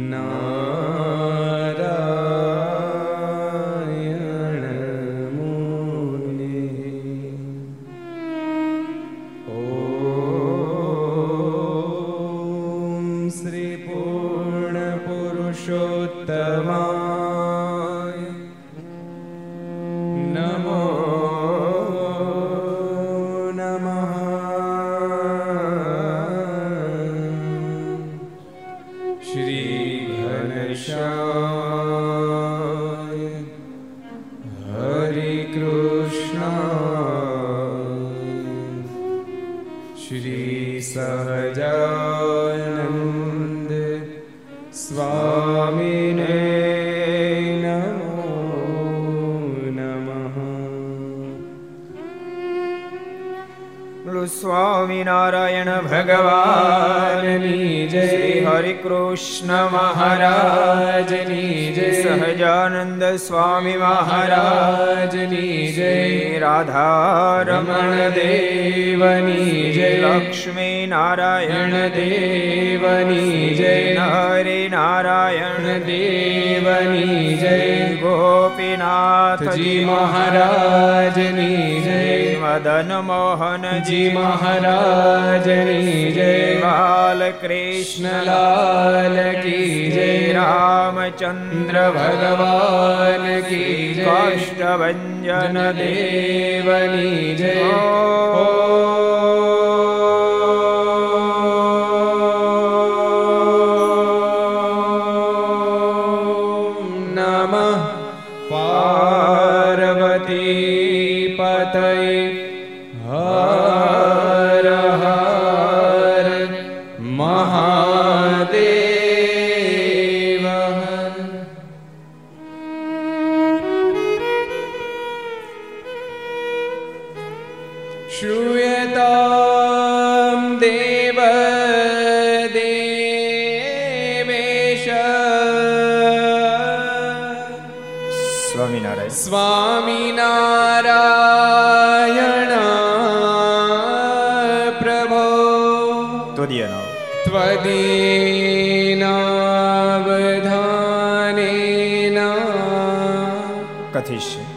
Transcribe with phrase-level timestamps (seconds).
[0.00, 0.39] No.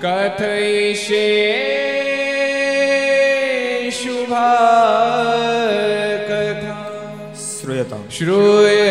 [0.03, 1.27] कथयिष्ये
[3.99, 4.49] शुभा
[6.29, 6.75] कथा
[7.43, 8.82] श्रूयतां श्रूय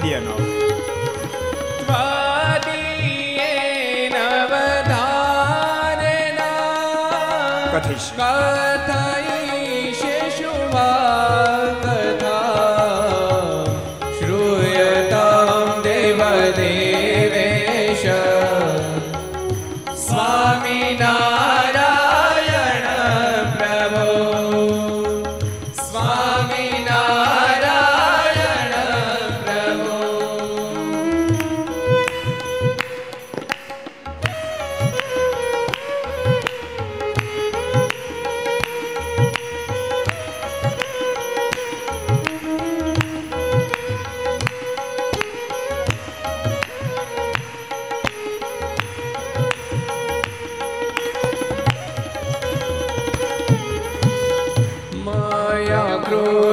[0.00, 0.49] 点ป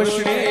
[0.08, 0.47] Revolutionary.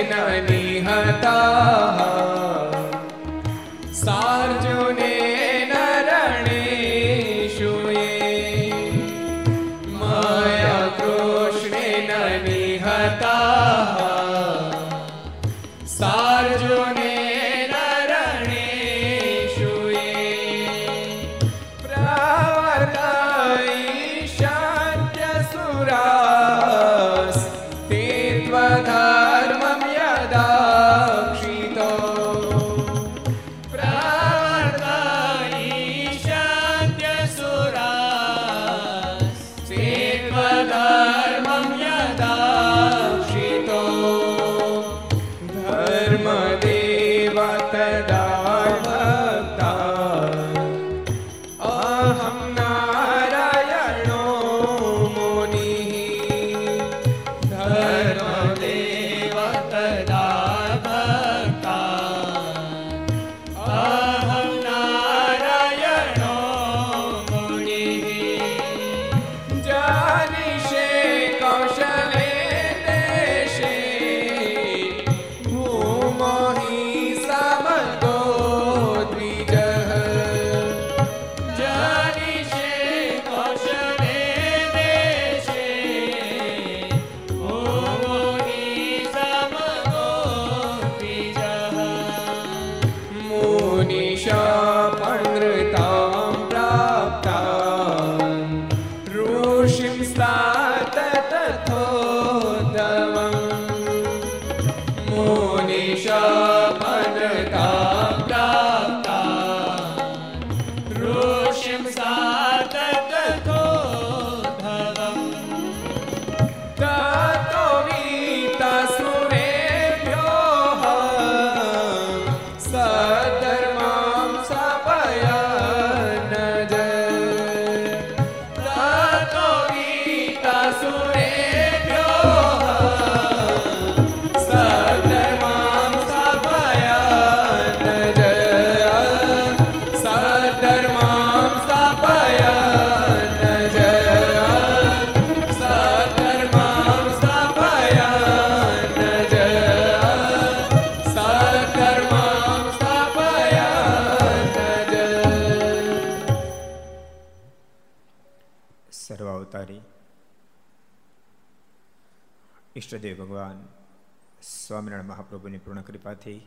[164.97, 166.41] Swaminarayan મહાપ્રભુની પૂર્ણ કૃપાથી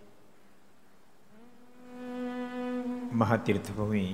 [3.14, 4.06] મહાતીર્થભૂમિ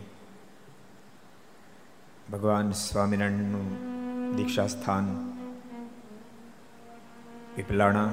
[2.32, 3.70] ભગવાન સ્વામિનારાયણનું
[4.38, 5.08] દીક્ષા સ્થાન
[7.56, 8.10] પીપલાણા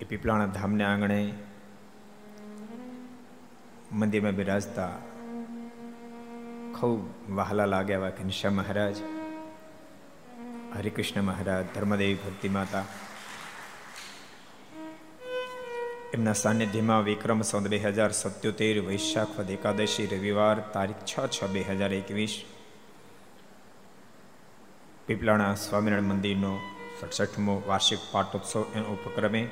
[0.00, 1.20] એ પીપલાણા ધામને આંગણે
[3.92, 4.92] મંદિરમાં બિરાજતા
[6.76, 7.00] ખૂબ
[7.30, 9.19] વહાલા લાગ્યા એવા ઘનશ્યામ મહારાજ.
[10.74, 12.84] હરિકૃષ્ણ મહારાજ, ધર્મદેવી ભક્તિ માતા.
[16.14, 21.62] એમના સાનિધ્યમાં વિક્રમ સંત બે હજાર સત્યોતેર, વૈશાખ વદ એકાદશી, રવિવાર તારીખ છ છ બે
[21.62, 22.34] હજાર એકવીસ,
[25.06, 26.52] પીપલાણા સ્વામિનારાયણ મંદિરનો
[27.00, 29.42] સડસઠમો વાર્ષિક પાટોત્સવ એના ઉપક્રમે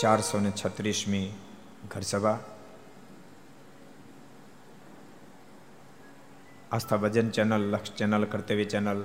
[0.00, 1.28] ચારસો ને છત્રીસમી
[1.90, 2.38] ઘરસભા
[6.74, 9.00] Aastha bhajan channel, Laksh channel, Kartavya channel,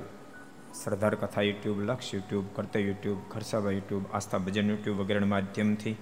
[0.74, 5.96] Sardar Katha YouTube, Laksh YouTube, Kartavya YouTube, Gharsabha YouTube, Aastha Bhajan YouTube વગેરેના માધ્યમથી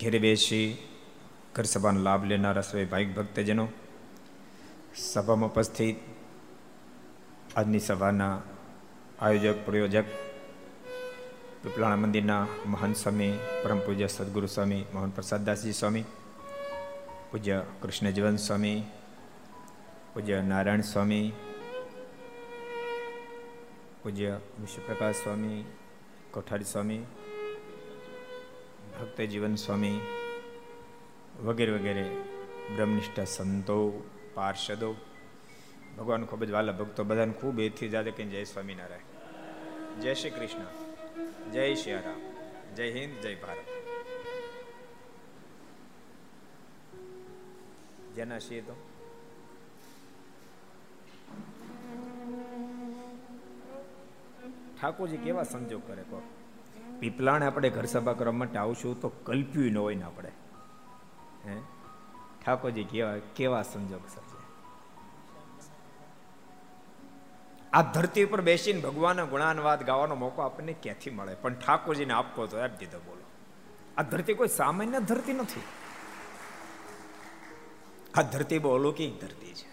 [0.00, 0.68] ઘેર બેસી
[1.54, 3.66] ઘર સભાનો લાભ લેનારા સર્વે ભાઈક ભક્તજનો,
[4.94, 5.98] સભામાં ઉપસ્થિત
[7.56, 8.36] આજની સભાના
[9.20, 10.08] આયોજક, પ્રયોજક
[11.62, 16.06] પીપલાણા મંદિરના મહાન સ્વામી, પરમ પૂજ્ય સદગુરુ સ્વામી, મોહન પ્રસાદદાસજી સ્વામી,
[17.30, 18.99] પૂજ્ય કૃષ્ણજીવન સ્વામી
[20.14, 21.32] પૂજ્ય નારાયણ સ્વામી,
[24.02, 25.64] પૂજ્ય વિશ્વપ્રકાશ સ્વામી,
[26.30, 26.98] કોઠારી સ્વામી
[29.00, 30.00] ભક્ત જીવન સ્વામી
[31.42, 32.16] વગેરે વગેરે
[32.76, 34.96] બ્રહ્મનિષ્ઠ સંતો, પાર્ષદો.
[35.98, 40.00] ભગવાન ખૂબ જ વાલા ભક્તો, બધાને ખૂબ એથી જાતે કે જય સ્વામિનારાયણ.
[40.00, 40.66] જય શ્રી કૃષ્ણ.
[41.50, 42.20] જય શ્રી રામ
[42.74, 43.66] જય હિન્દ, જય ભારત.
[48.14, 48.89] જેના છીએ તો
[54.80, 56.22] ઠાકોરજી કેવા સંજોગ કરે કહો?
[57.00, 60.28] પીપલાણે આપણે ઘર સભા કરવા માટે આવશું તો કલ્પ્યું ન હોય ને આપણે.
[61.46, 61.56] હે?
[62.46, 64.30] ઠાકોરજી કેવા કેવા સંજોગ સર્જે
[67.72, 71.34] આ ધરતી ઉપર બેસીને ભગવાનના ગુણાનવાદ ગાવાનો મોકો આપણને ક્યાંથી મળે?
[71.34, 73.22] પણ ઠાકોરજીને આપવો તો આપી દીધો બોલો.
[73.98, 75.62] આ ધરતી કોઈ સામાન્ય ધરતી નથી.
[78.14, 79.69] આ ધરતી બહુ અલૌકિક ધરતી છે.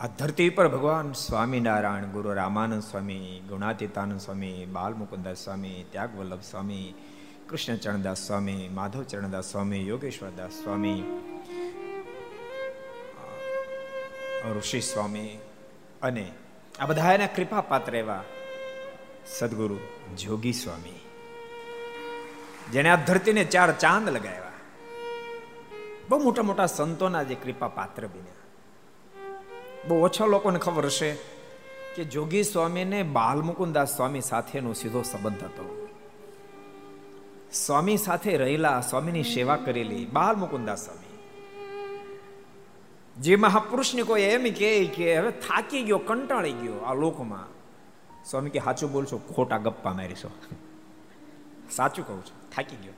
[0.00, 6.94] આ ધરતી પર ભગવાન સ્વામિનારાયણ, ગુરુ રામાનંદ સ્વામી, ગુણાતીતાનંદ સ્વામી બાલમુકુદાસ સ્વામી, ત્યાગવલ્લભ સ્વામી,
[7.48, 11.02] કૃષ્ણચરણદાસ સ્વામી, માધવચરણદાસ સ્વામી, યોગેશ્વરદાસ સ્વામી
[14.56, 15.38] ઋષિ સ્વામી
[16.02, 16.26] અને
[16.80, 18.24] આ બધા એના કૃપા પાત્ર એવા
[19.38, 19.78] સદગુરુ
[20.18, 21.00] જોગી સ્વામી
[22.72, 24.52] જેને આ ધરતીને ચાર ચાંદ લગાવ્યા.
[26.08, 28.39] બહુ મોટા મોટા સંતોના જે કૃપા પાત્ર બન્યા.
[29.88, 31.14] બહુ ઓછા લોકોને ખબર હશે
[31.96, 35.88] કે જોગી સ્વામીને બાલમુકુદાસ સ્વામી સાથેનો સીધો સંબંધ હતો.
[37.52, 41.18] સ્વામી સાથે રહેલા સ્વામીની સેવા કરેલી બાલમુકુદાસ સ્વામી.
[43.22, 47.46] જે મહાપુરુષને કોઈ એમ કહે કે હવે થાકી ગયો, કંટાળી ગયો આ લોકમાં,
[48.24, 50.30] સ્વામી કે સાચું બોલશો, ખોટા ગપ્પા મારીશો.
[51.70, 52.92] સાચું કહું છું, થાકી ગયો.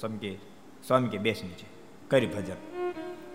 [0.00, 0.38] સ્વામી કે
[0.86, 1.66] સ્વામી કે, બેસ નીચે,
[2.08, 2.77] કરી ભજન.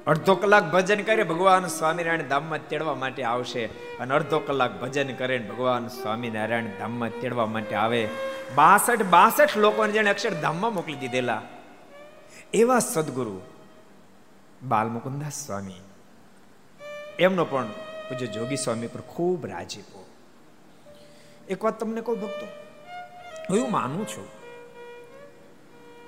[0.07, 3.65] અડધો કલાક ભજન કરે, ભગવાન સ્વામિનારાયણ ધામમાં તેડવા માટે આવશે.
[3.65, 8.07] અને અડધો કલાક ભજન કરે ભગવાન સ્વામિનારાયણ ધામમાં તેડવા માટે આવે.
[8.55, 11.41] બાસઠ બાસઠ લોકોને જેને અક્ષરધામમાં મોકલી દીધેલા.
[12.53, 13.41] એવા સદગુરુ
[14.63, 15.81] બાલમુકુદાસ સ્વામી.
[17.19, 17.67] એમનો પણ
[18.10, 20.05] પૂજ્ય જોગી સ્વામી પર ખૂબ રાજીપો.
[21.50, 22.48] એક વાત તમને કહું ભક્તો,
[23.50, 24.42] હું માનું છું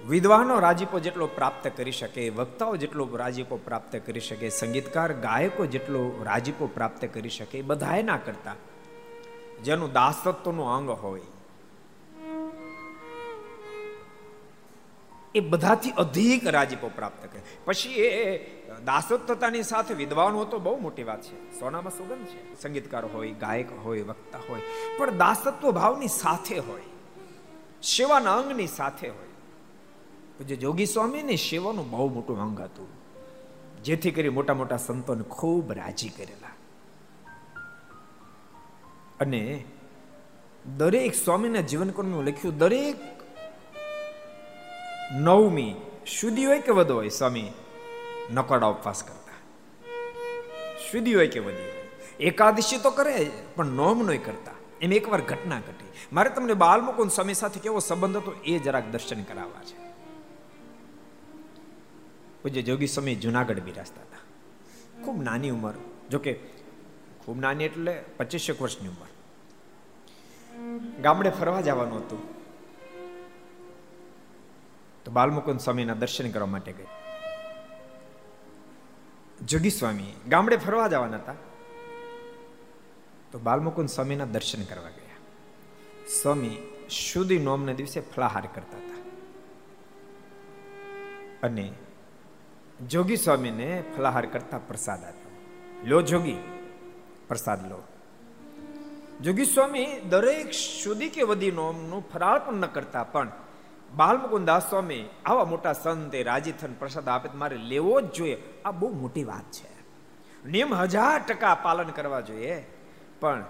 [0.07, 6.23] વિદ્વાનો રાજીપો જેટલો પ્રાપ્ત કરી શકે, વક્તાઓ જેટલો રાજીપો પ્રાપ્ત કરી શકે, સંગીતકાર, ગાયકો જેટલો
[6.23, 8.55] રાજીપો પ્રાપ્ત કરી શકે બધાએ ના કરતા.
[9.63, 11.21] જેનું દાસત્વનું અંગ હોય,
[15.35, 17.41] એ બધાથી અધિક રાજીપો પ્રાપ્ત કરે.
[17.65, 18.37] પછી એ
[18.85, 21.59] દાસત્વતાની સાથે વિદ્વાનો તો બહુ મોટી વાત છે.
[21.59, 22.61] સોનામાં સુગંધ છે.
[22.61, 24.61] સંગીતકાર હોય, ગાયક હોય, વક્તા હોય.
[24.97, 26.81] પણ દાસત્વ ભાવની સાથે હોય.
[27.83, 29.34] સેવાના અંગની સાથે હોય.
[30.37, 32.87] પૂજ્ય જોગી સ્વામીને સેવાનું બહુ મોટું અંગ હતું.
[33.83, 36.47] જેથી કરી મોટા મોટા સંતોને ખૂબ રાજી કરેલા.
[39.19, 39.63] અને
[40.77, 42.95] દરેક સ્વામીના જીવનકર્મનું લખ્યું દરેક
[45.11, 45.75] નવમી
[46.19, 47.51] સુધી હોય કે વધુ હોય સ્વામી
[48.33, 49.33] નકોડા ઉપવાસ કરતા.
[50.91, 51.89] સુધી હોય કે વધી હોય.
[52.19, 54.51] એકાદશી તો કરે પણ નોમ નહીં કરતા.
[54.81, 55.85] એમ એકવાર ઘટના ઘટી.
[56.13, 59.84] મારે તમને બાલમુકુંદ સ્વામી સાથે કેવો સંબંધ હતો એ જરાક દર્શન કરાવવા છે.
[62.45, 64.17] પૂજ્ય જોગી સ્વામી જુનાગઢ બિરાજતા હતા.
[65.03, 65.73] ખૂબ નાની ઉંમર,
[66.11, 66.33] જોકે
[67.19, 69.07] ખૂબ નાની એટલે પચીસેક વર્ષની ઉંમર.
[71.01, 72.19] ગામડે ફરવા જવાનું હતું.
[75.03, 76.85] તો બાલમુકુંદ સ્વામીના દર્શન કરવા માટે ગઈ.
[79.45, 81.33] જોગી સ્વામી ગામડે ફરવા જવાના હતા.
[83.31, 85.17] તો બાલમુકુંદ સ્વામીના દર્શન કરવા ગયા.
[86.21, 86.57] સ્વામી
[86.89, 88.95] શુદ્ધિ નોમને દિવસે ફલાહાર કરતા હતા.
[91.47, 91.73] અને
[92.79, 95.31] જોગી સ્વામીને ફલાહાર કરતા પ્રસાદ આપ્યો.
[95.83, 96.37] લો જોગી,
[97.27, 97.83] પ્રસાદ લો.
[99.21, 103.31] જોગી સ્વામી દરેક શુદ્ધિ કે વધી નોમનું ફરાળ પણ ન કરતા, પણ
[103.95, 108.37] બાલમુકુદાસ સ્વામી આવા મોટા સંતે રાજી થન પ્રસાદ આપે મારે લેવો જ જોઈએ.
[108.65, 109.71] આ બહુ મોટી વાત છે.
[110.49, 112.65] નિયમ હજાર ટકા પાલન કરવા જોઈએ,
[113.19, 113.43] પણ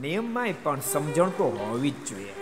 [0.00, 2.41] નિયમમાં પણ સમજણ તો હોવી જ જોઈએ.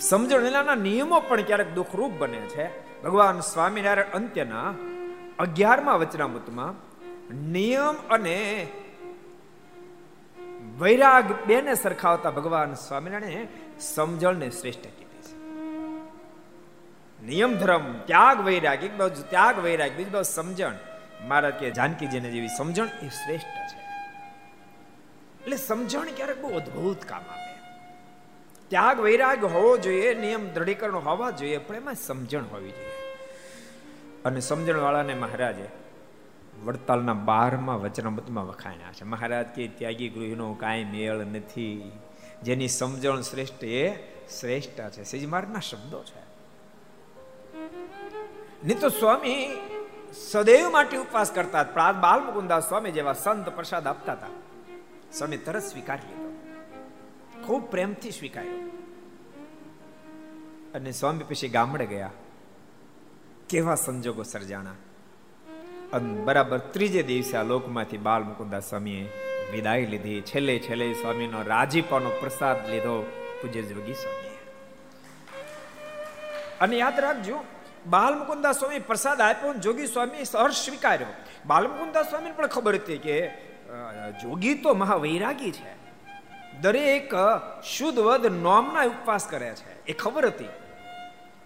[0.00, 2.86] સમજણ એના નિયમો પણ ક્યારેક દુઃખરૂપ બને છે.
[3.02, 4.74] ભગવાન સ્વામિનારાયણ અંત્યના
[5.38, 6.74] અગિયારમાં વચનામૃતમાં,
[7.34, 8.66] નિયમ અને
[10.78, 13.46] વૈરાગ બેને સરખાવતા ભગવાન સ્વામિનારાયણ
[13.80, 15.36] સમજણને શ્રેષ્ઠ કીધી છે.
[17.26, 20.72] નિયમ, ધર્મ, ત્યાગ, વૈરાગ, એક બાજુ ત્યાગ, વૈરાગ, બીજી બાજુ સમજણ.
[21.28, 23.78] મારા કે જાનકીજીને જેવી સમજણ એ શ્રેષ્ઠ છે.
[25.42, 27.45] એટલે સમજણ ક્યારેક બહુ અદ્ભુત કામ આપે
[28.68, 32.92] ત્યાગ વૈરાગ હોવો જોઈએ, નિયમ દ્રઢીકરણ હોવા જોઈએ, પણ એમાં સમજણ હોવી જોઈએ.
[34.24, 35.68] અને સમજણ વાળાને મહારાજે
[36.64, 39.04] વડતાલના બારમાં વચનામૃતમાં વખાણ્યા છે.
[39.04, 41.92] મહારાજ કે, ત્યાગી ગૃહનો કાંઈ મેળ નથી.
[42.42, 43.96] જેની સમજણ શ્રેષ્ઠ એ
[44.40, 45.04] શ્રેષ્ઠ છે.
[45.04, 46.26] સેજ માર્ગના શબ્દો છે.
[48.64, 49.56] નહીં તો સ્વામી,
[50.30, 54.26] સદૈવ માટે ઉપવાસ કરતા બાલ મુકુંદાસ સ્વામી જેવા સંત પ્રસાદ આપતા હતા.
[55.12, 56.25] સ્વામી તરત સ્વીકારી લીધો.
[57.46, 58.60] ખૂબ પ્રેમથી સ્વીકાર્યો.
[60.74, 62.10] અને સ્વામી પછી ગામડે ગયા.
[63.48, 64.74] કેવા સંજોગો સર્જાણા.
[65.92, 69.04] અને બરાબર ત્રીજે દિવસે આ લોકમાંથી બાલ મુકુંદાસ સ્વામીએ
[69.52, 70.20] વિદાય લીધી.
[70.22, 72.96] છેલ્લે છેલ્લે સ્વામીનો રાજીપાનો પ્રસાદ લીધો
[73.42, 74.38] પૂજ્ય જોગી સ્વામીએ.
[76.60, 77.38] અને યાદ રાખજો
[77.86, 81.12] બાલમુકુદાસ સ્વામી પ્રસાદ આપ્યો જોગી સ્વામી સહર્ષ સ્વીકાર્યો.
[81.46, 83.16] બાલમુકુદાસ સ્વામીને પણ ખબર હતી કે
[84.22, 85.85] જોગી તો મહાવૈરાગી છે.
[86.60, 87.12] દરેક
[87.64, 89.86] શુદ્ધ વદ નોમના ઉપવાસ કરે છે.
[89.86, 90.48] એ ખબર હતી.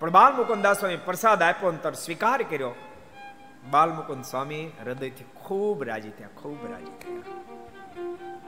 [0.00, 2.74] પણ બાલ મુકુંદ દાસ સ્વામી પ્રસાદ આપ્યો અંતર સ્વીકાર કર્યો.
[3.70, 7.22] બાલ મુકુંદ સ્વામી હૃદયથી ખૂબ રાજી થયા, ખૂબ રાજી થયા.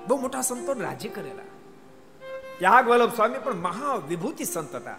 [0.07, 1.43] બહુ મોટા સંતો રાજી કરેલા.
[2.59, 4.97] ત્યાગ વલ્લભ સ્વામી પણ મહા વિભૂતિ સંત હતા.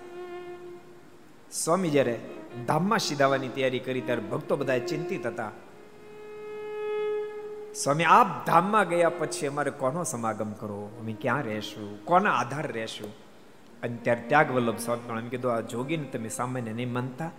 [1.51, 2.19] સ્વામી જ્યારે
[2.67, 5.51] ધામમાં સીધાવાની તૈયારી કરી ત્યારે ભક્તો બધા ચિંતિત હતા.
[7.73, 12.05] સ્વામી, આપ ધામમાં ગયા પછી અમારે કોનો સમાગમ કરો અમે ક્યાં રહેશું?
[12.05, 13.13] કોના આધાર રહેશું?
[13.83, 17.31] અને ત્યારે ત્યાગ વલ્લભ સ્વામી પણ એમ કીધું, આ જોગીને તમે સામાન્ય નહીં માનતા.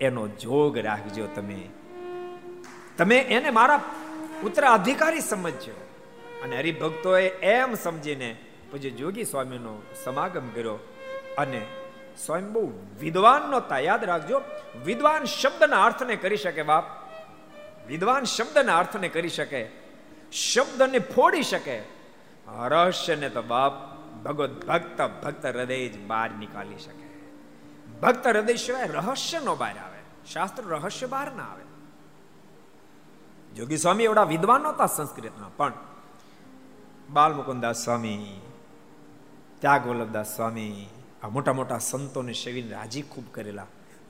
[0.00, 1.68] એનો જોગ રાખજો તમે.
[2.98, 3.80] તમે એને મારા
[4.44, 5.72] ઉત્તરાધિકારી સમજજો.
[6.44, 8.36] અને હરિભક્તોએ એમ સમજીને
[8.70, 10.78] પછી જોગી સ્વામીનો સમાગમ કર્યો.
[11.38, 11.66] અને
[12.26, 14.42] સ્વયં બહુ વિદ્વાન નહોતા યાદ રાખજો,
[14.84, 17.05] વિદ્વાન શબ્દના અર્થને કરી શકે બાપ.
[17.86, 19.68] વિદ્વાન શબ્દના અર્થને કરી શકે,
[20.32, 21.78] શબ્દને ફોડી શકે.
[22.68, 23.72] રહસ્યને તો બાપ
[24.24, 27.06] ભગવત ભક્ત ભક્ત હૃદય જ બહાર નીકાળી શકે.
[28.00, 30.00] ભક્ત હૃદય સિવાય રહસ્ય નો બહાર આવે.
[30.32, 31.64] શાસ્ત્ર રહસ્ય બહાર ના આવે.
[33.54, 35.72] જોગી સ્વામી એવડા વિદ્વાન નહોતા સંસ્કૃતના, પણ
[37.10, 38.40] બાલ મુકુદાસ સ્વામી
[39.60, 40.86] ત્યાગ વલ્લભદાસ સ્વામી,
[41.22, 43.66] આ મોટા મોટા સંતોને સેવીને રાજી ખૂબ કરેલા.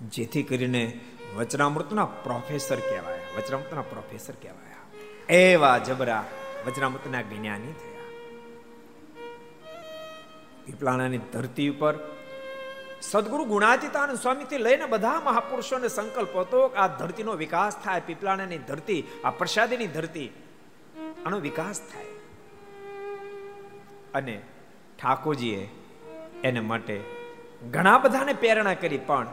[0.09, 1.01] જેથી કરીને
[1.37, 3.21] વચનામૃતના પ્રોફેસર કહેવાય.
[3.37, 4.85] વચનામૃતના પ્રોફેસર કહેવાયા.
[5.29, 6.25] એવા જબરા
[6.67, 7.97] વચનામૃતના જ્ઞાની થયા.
[10.67, 11.95] પીપળાણાની ધરતી ઉપર
[13.03, 19.05] સદગુરુ ગુણાતીતાનંદ સ્વામીથી લઈને બધા મહાપુરુષોને સંકલ્પ હતો કે આ ધરતીનો વિકાસ થાય પીપળાણાની ધરતી,
[19.25, 20.29] આ પ્રસાદીની ધરતી,
[21.27, 22.05] આનો વિકાસ થાય.
[24.15, 24.41] અને
[25.03, 25.69] ઠાકોરજીએ
[26.45, 27.01] એને માટે
[27.71, 29.29] ઘણા બધાને પ્રેરણા કરી, પણ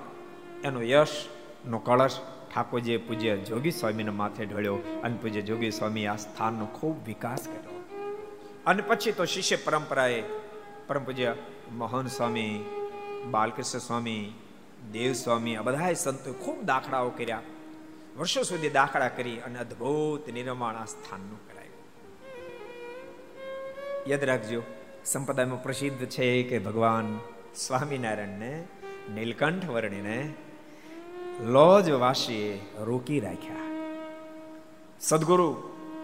[0.63, 1.25] એનો યશ
[1.65, 2.19] નો કળશ
[2.53, 7.83] ઠાકોરજીએ પૂજ્ય જોગી સ્વામીના માથે ઢળ્યો અને પૂજ્ય જોગી સ્વામી આ સ્થાનનો ખૂબ વિકાસ કર્યો.
[8.65, 10.23] અને પછી તો શિષ્ય પરંપરાએ
[10.87, 11.35] પરમ પૂજ્ય
[11.71, 12.65] મોહન સ્વામી,
[13.31, 14.33] બાલકૃષ્ણ સ્વામી,
[14.91, 17.41] દેવ સ્વામી આ બધાએ સંતો ખૂબ દાખલાઓ કર્યા.
[18.17, 21.73] વર્ષો સુધી દાખલા કરી અને અદ્ભુત નિર્માણ આ સ્થાનનું કરાયું.
[24.07, 24.63] યાદ રાખજો,
[25.05, 27.19] સંપ્રદાયમાં પ્રસિદ્ધ છે કે ભગવાન
[27.55, 28.63] સ્વામિનારાયણને,
[29.13, 30.33] નીલકંઠ વર્ણીને
[31.41, 33.61] લોજ વાસીએ રોકી રાખ્યા.
[34.99, 35.51] સદગુરુ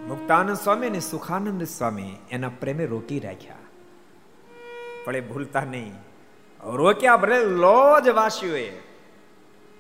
[0.07, 3.55] મુક્તાનંદ સ્વામી અને સુખાનંદ સ્વામી એના પ્રેમે રોકી રાખ્યા.
[5.05, 5.93] પણ એ ભૂલતા નહીં.
[6.63, 8.69] રોક્યા ભલે લોજ વાસીઓએ,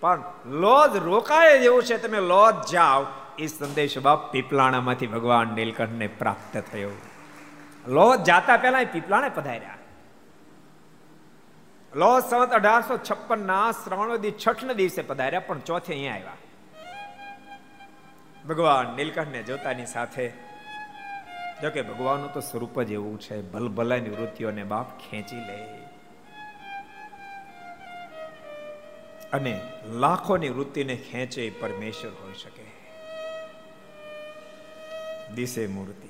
[0.01, 3.05] પણ લોજ રોકાય જેવું છે તમે લોજ જાઓ.
[3.39, 6.89] એ સંદેશ બાપ પીપલાણામાંથી ભગવાન નીલકંઠને પ્રાપ્ત થયો.
[7.87, 9.78] લોજ જાતા પહેલા પીપલાણે પધાર્યા.
[11.95, 16.37] લો સંત અઢારસો છપ્પન ના શ્રાવણોદી છઠ ના દિવસે પધાર્યા, પણ ચોથે અહીંયા આવ્યા.
[18.47, 20.29] ભગવાન નીલકંઠને જોતાની સાથે,
[21.61, 25.57] જોકે ભગવાનનું તો સ્વરૂપ જ એવું છે, ભલભલાની વૃત્તિઓને બાપ ખેંચી લે.
[29.33, 32.65] અને લાખોની વૃત્તિને ખેંચે પરમેશ્વર હોઈ શકે.
[35.35, 36.08] દિશે મૂર્તિ.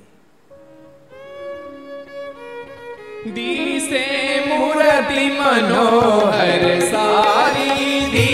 [3.26, 4.06] દિશે
[4.48, 8.29] મૂર્તિ મનોહર સારી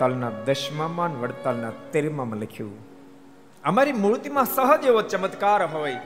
[0.00, 2.76] વડતાલના દસમામાં વડતાલના તેરમામાં લખ્યું,
[3.64, 5.96] અમારી મૂર્તિમાં સહજ એવો ચમત્કાર હોય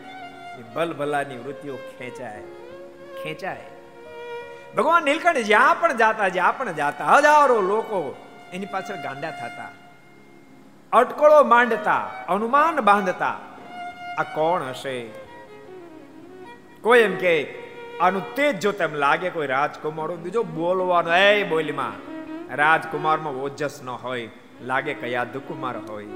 [0.58, 2.40] એ ભલભલાની વૃત્તિઓ ખેંચાય
[3.22, 3.66] ખેંચાય.
[4.76, 8.00] ભગવાન નીલકંઠ જ્યાં પણ જાતા, જ્યાં પણ જાતા, હજારો લોકો
[8.52, 9.68] એની પાછળ ગાંડા થતા.
[10.92, 13.36] અટકળો માંડતા, અનુમાન બાંધતા.
[14.18, 14.96] આ કોણ હશે?
[16.80, 17.36] કોઈ એમ કે,
[18.00, 21.14] આનું તેજ જો તેમ લાગે, કોઈ રાજકુમારો બીજો બોલવાનો.
[21.14, 22.13] એ બોલીમાં.
[22.54, 24.28] રાજકુમારમાં ઓજસ ન હોય,
[24.62, 26.06] લાગે કયા દુકુમાર હોય.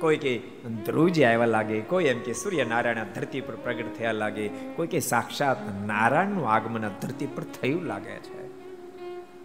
[0.00, 0.38] કોઈ કે
[0.86, 5.56] ધ્રુવજી આવ્યા લાગે, કોઈ એમ કે સૂર્યનારાયણ ધરતી પર પ્રગટ થયા લાગે, કોઈ કે સાક્ષાત
[5.86, 8.48] નારાયણનું આગમન ધરતી પર થયું લાગે છે.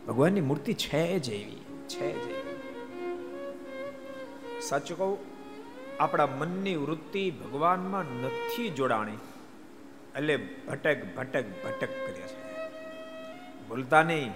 [0.05, 2.25] ભગવાનની મૂર્તિ છે જ એવી, છે જ
[4.61, 5.17] સાચું કહું,
[5.99, 9.17] આપણા મનની વૃત્તિ ભગવાનમાં નથી જોડાણી,
[10.15, 12.47] એટલે ભટક ભટક ભટક કરે છે.
[13.69, 14.31] ભૂલતા નહીં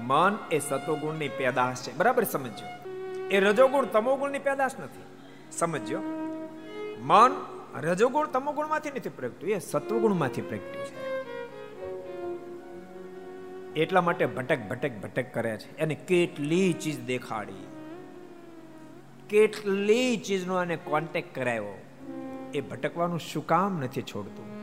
[0.00, 1.96] મન એ સતોગુણની પેદાશ છે.
[1.96, 2.88] બરાબર સમજો
[3.30, 5.02] એ રજોગુણ તમોગુણની પેદાશ નથી.
[5.52, 5.98] સમજો
[7.00, 7.30] મન
[7.80, 9.52] રજોગુણ તમોગુણમાંથી નથી પ્રગટ્યું.
[9.52, 11.14] એ સત્વગુણમાંથી પ્રગટ્યું છે.
[13.72, 15.78] એટલા માટે ભટક ભટક ભટક કરે છે.
[15.78, 17.66] એને કેટલી ચીજ દેખાડી.
[19.28, 21.78] કેટલી ચીજનો એને કોન્ટેક કરાયો.
[22.54, 24.54] એ ભટકવાનું શું કામ નથી છોડતું?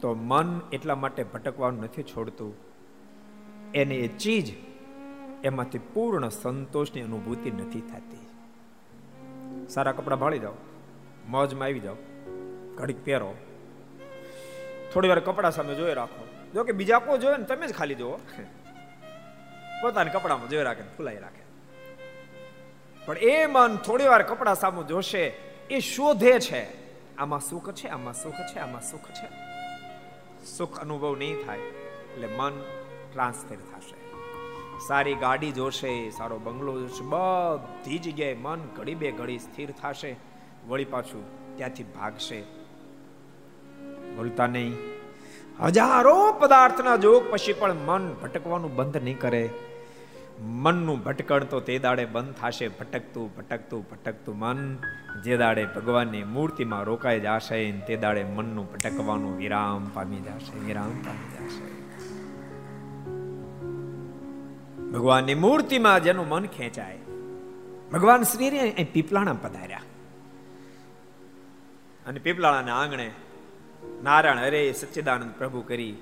[0.00, 2.65] તો મન એટલા માટે ભટકવાનું નથી છોડતું
[3.76, 4.46] એને એ ચીજ
[5.44, 8.24] એમાંથી પૂર્ણ સંતોષની અનુભૂતિ નથી થતી.
[9.68, 10.56] સારા કપડાં ભાળી જાઓ
[11.28, 11.96] મોજમાં આવી જાઓ,
[12.76, 13.34] ઘડીક પહેરો.
[14.92, 16.22] થોડી વાર કપડા સામે જોઈ રાખો.
[16.54, 18.16] જો કે બીજા કોઈ જોવે ને તમે જ ખાલી જુઓ.
[19.82, 21.42] પોતાના કપડામાં જોઈ રાખે ફૂલાઈ રાખે.
[23.06, 25.24] પણ એ મન થોડી વાર કપડા સામે જોશે,
[25.70, 26.62] એ શોધે છે.
[27.16, 29.28] આમાં સુખ છે, આમાં સુખ છે, આમાં સુખ છે.
[30.46, 32.52] સુખ અનુભવ નહીં થાય, એટલે મન
[33.16, 33.98] ટ્રાન્સફર થશે.
[34.86, 40.16] સારી ગાડી જોશે, સારો બંગલો જોશે, બધી જગ્યાએ મન ઘડી બે ઘડી સ્થિર થશે.
[40.68, 42.42] વળી પાછું ત્યાંથી ભાગશે.
[44.16, 44.74] ભૂલતા નહીં.
[45.60, 49.48] હજારો પદાર્થના જોગ પછી પણ મન ભટકવાનું બંધ નહીં કરે.
[50.40, 52.68] મનનું ભટકણ તો તે દાડે બંધ થશે.
[52.68, 54.78] ભટકતું ભટકતું ભટકતું મન
[55.24, 61.48] જે દાડે ભગવાનની મૂર્તિમાં રોકાઈ જશે તે દાડે મનનું ભટકવાનું વિરામ પામી જશે, વિરામ પામી
[61.48, 61.75] જશે.
[64.92, 66.98] ભગવાનની મૂર્તિમાં જેનું મન ખેંચાય.
[67.92, 69.80] ભગવાન શ્રી પીપલાણા પધાર્યા.
[72.06, 73.10] અને પીપલાણાના આંગણે
[74.02, 75.94] નારાયણ હરે સચ્ચિદાનંદ પ્રભુ કરી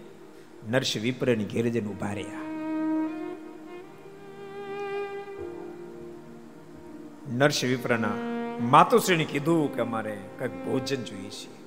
[0.70, 2.44] નર્ષ વિપ્રની ઘેરજન ઊભા રહ્યા.
[7.32, 8.08] નર્ષ વિપ્રના
[8.60, 11.64] માતુશ્રીને કીધું કે અમારે કંઈક ભોજન જોઈએ છે.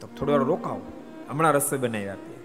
[0.00, 1.02] તો થોડી વાર રોકાવો.
[1.28, 2.37] હમણાં રસોઈ બનાવી આપીએ.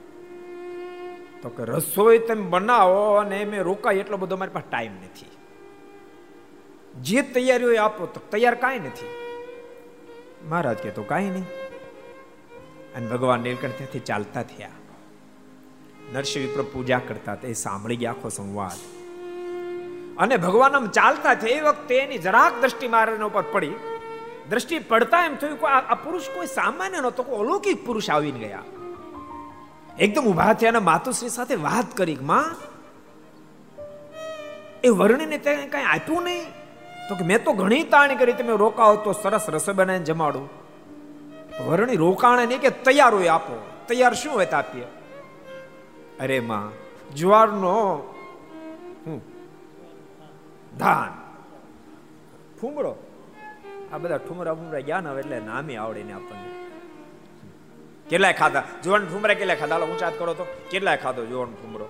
[1.43, 5.25] તો કે રસોઈ તમે બનાવો અને મેં રોકાય એટલો બધો મારી પાસે ટાઈમ નથી.
[7.01, 9.07] જે તૈયારી હોય આપો તો તૈયાર કાંઈ નથી.
[10.49, 11.43] મહારાજ કે તો કાંઈ નહીં.
[12.95, 14.69] અને ભગવાન નીલકંઠ ત્યાંથી ચાલતા થયા.
[16.13, 18.79] નરસિંહ વિપ્ર પૂજા કરતા તે સાંભળી ગયા આખો સંવાદ.
[20.17, 21.57] અને ભગવાન આમ ચાલતા થયા.
[21.57, 23.71] એ વખતે એની જરાક દ્રષ્ટિ મહારાજના ઉપર પડી.
[24.49, 28.63] દ્રષ્ટિ પડતા એમ થયું કે આ પુરુષ કોઈ સામાન્ય નહોતો, કોઈ અલૌકિક પુરુષ આવીને ગયા.
[29.99, 32.55] એકદમ ઊભા થયા અને માતુશ્રી સાથે વાત કરી માં,
[34.83, 36.43] એ વર્ણિને તે કઈ આપ્યું નહીં?
[37.09, 40.49] તો કે મેં તો ઘણી તાણી કરી, તમે રોકાવો તો સરસ રસોઈ બનાવીને જમાડું.
[41.67, 43.65] વર્ણી રોકાણે નહીં કે તૈયાર હોય આપો.
[43.87, 44.83] તૈયાર શું હોય આપીએ?
[46.19, 46.71] અરે, માં,
[47.15, 48.09] જુવારનો,
[49.05, 49.21] હું,
[50.77, 51.23] ધાન
[52.61, 52.95] ફૂમરો
[53.93, 56.52] આ બધા ઠુમરા ફૂમરા જ્ઞાન આવે એટલે નામે આવડે ને આપણને.
[58.13, 58.63] કેટલાય ખાધા?
[58.83, 59.75] જોવાનું ઠુમરા કેટલાય ખાધા?
[59.75, 60.45] હાલો ઊંચાત કરો તો.
[60.71, 61.89] કેટલાય ખાધો જોવાનું ઠુમરો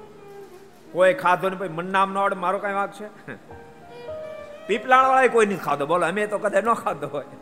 [0.93, 3.07] કોઈ ખાધો ને ભાઈ, મન નામ આવડે મારો કઈ વાંક છે?
[4.67, 5.85] પીપલાણ વાળા કોઈ નહીં ખાધો.
[5.91, 7.25] બોલો, અમે તો કદાચ ન ખાધો હોય.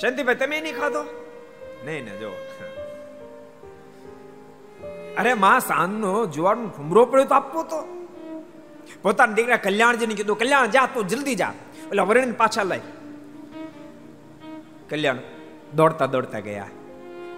[0.00, 1.02] શાંતિભાઈ, તમે નહીં ખાધો?
[1.84, 2.30] નહીં ને જો
[5.20, 7.80] અરે, માં, સાંજનો જુવારનો ફુમરો પડ્યો તો આપવો તો.
[9.02, 11.54] પોતાના દીકરા કલ્યાણજીને કીધું, કલ્યાણ, જા, તું જલ્દી જા.
[11.90, 12.99] એટલે વરણ પાછા લઈ
[14.90, 15.16] કલ્યાણ
[15.74, 16.64] દોડતા દોડતા ગયા.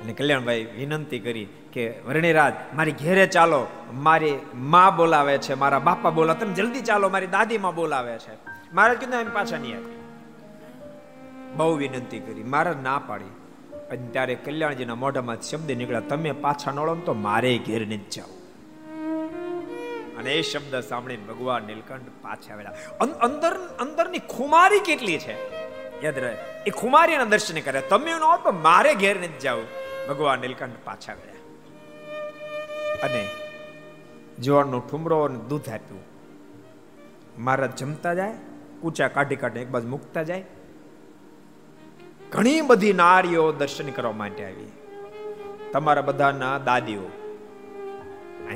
[0.03, 3.67] અને કલ્યાણભાઈ વિનંતી કરી કે, વર્ણિરાજ, મારી ઘેરે ચાલો.
[3.93, 8.35] મારી માં બોલાવે છે, મારા બાપા બોલા તમે જલ્દી ચાલો, મારી દાદીમાં બોલાવે છે.
[8.75, 9.99] મારે કીધું એમ પાછા નહીં આપી
[11.57, 12.43] બહુ વિનંતી કરી.
[12.43, 13.33] મારે ના પાડી.
[13.91, 18.33] અને ત્યારે કલ્યાણજીના મોઢામાં શબ્દ નીકળ્યા, તમે પાછા નળો તો મારે ઘેર જ જાઓ
[20.19, 22.71] અને એ શબ્દ સાંભળીને ભગવાન નીલકંઠ પાછા આવેલા
[23.21, 25.62] અંદર અંદરની ખુમારી કેટલી છે?
[26.05, 26.37] યાદ રહે.
[26.67, 27.81] એ ખુમારીના દર્શન કરે.
[27.81, 29.61] તમે ન તો મારે ઘેર નથી જાવ.
[30.09, 31.33] ભગવાન નીલકંઠ પાછા ગયા.
[33.03, 33.29] અને
[34.39, 36.01] જોવાનું ઠુમરો અને દૂધ આપ્યું.
[37.39, 38.35] મારા જમતા જાય,
[38.81, 40.45] કૂચા કાઢી કાઢી એક બાજુ મૂકતા જાય.
[42.31, 44.73] ઘણી બધી નારીઓ દર્શન કરવા માટે આવી.
[45.73, 47.11] તમારા બધાના દાદીઓ.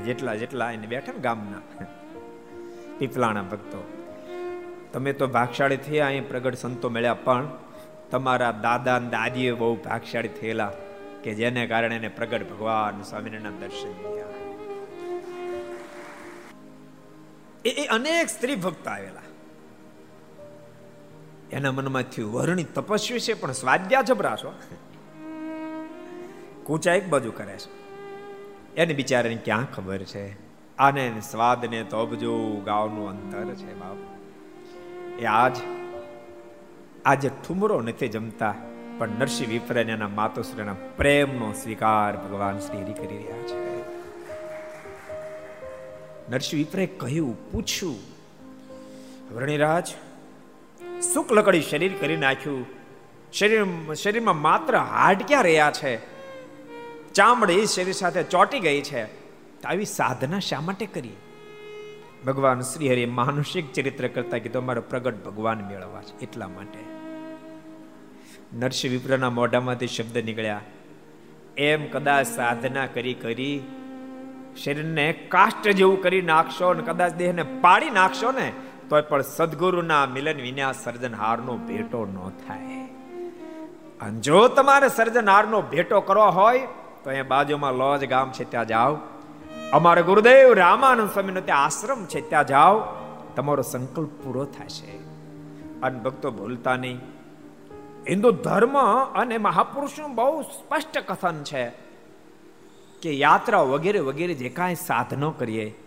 [0.05, 1.85] જેટલા જેટલા એને બેઠા ને ગામના.
[2.99, 3.96] પીપલાણા ભક્તો.
[4.97, 7.49] તમે તો ભાગશાળી થયા, અહીં પ્રગટ સંતો મળ્યા, પણ
[8.11, 10.73] તમારા દાદા દાદીએ બહુ ભાગશાળી થયેલા
[11.23, 14.27] કે જેને કારણે એને પ્રગટ ભગવાન સ્વામિનારાયણ દર્શન થયા.
[17.65, 19.23] એ અનેક સ્ત્રી ભક્ત આવેલા.
[21.53, 24.55] એના મનમાં થયું વરણી તપસ્વી છે, પણ સ્વાદ્યા જબરા છો.
[26.65, 27.71] કૂચા એક બાજુ કરે છે.
[28.75, 30.37] એને બિચારાને ક્યાં ખબર છે?
[30.77, 34.16] આને સ્વાદને તો અબજો ગાવનું અંતર છે બાપ.
[35.19, 35.57] એ આજ,
[37.05, 38.55] આજે ઠુમરો નથી જમતા,
[38.99, 43.81] પણ નરસિંહ વિપ્રને એના માતુશ્રીના પ્રેમનો સ્વીકાર ભગવાન શ્રી હરિ કરી રહ્યા છે.
[46.31, 47.97] નરસિંહ વિપ્રે કહ્યું, પૂછ્યું,
[49.35, 49.89] વરણીરાજ
[51.31, 52.67] લકડી શરીર કરી નાખ્યું?
[53.33, 55.97] શરીર, શરીરમાં માત્ર હાડ ક્યાં રહ્યા છે?
[57.13, 59.05] ચામડી શરીર સાથે ચોટી ગઈ છે.
[59.65, 61.13] આવી સાધના શા માટે કરી?
[62.25, 66.21] ભગવાન શ્રી હરિ માનુષિક ચરિત્ર કરતા કીધું, અમારો પ્રગટ ભગવાન મેળવવા છે.
[66.21, 66.79] એટલા માટે.
[68.53, 70.61] નરસિંહ વિપ્રના મોઢામાંથી શબ્દ નીકળ્યા,
[71.57, 73.57] એમ કદાચ સાધના કરી કરી
[74.65, 78.53] શરીરને કાષ્ટ જેવું કરી નાખશો ને કદાચ દેહને પાડી નાખશો ને
[78.89, 82.85] તો પણ સદગુરુના મિલન વિના સર્જનહારનો ભેટો ન થાય.
[84.01, 86.59] અને જો તમારે સર્જનહારનો ભેટો કરવો હોય,
[87.05, 88.97] તો અહીંયા બાજુમાં લોજ ગામ છે, ત્યાં જાઓ.
[89.73, 92.83] અમારે ગુરુદેવ રામાનંદ સ્વામીનો ત્યાં આશ્રમ છે, ત્યાં જાઓ.
[93.37, 94.99] તમારો સંકલ્પ પૂરો થશે.
[95.83, 97.01] અને ભક્તો ભૂલતા નહીં.
[98.09, 98.79] હિન્દુ ધર્મ
[99.15, 101.73] અને મહાપુરુષનું બહુ સ્પષ્ટ કથન છે
[103.03, 105.85] કે યાત્રા વગેરે વગેરે જે કાંઈ સાધનો કરીએ,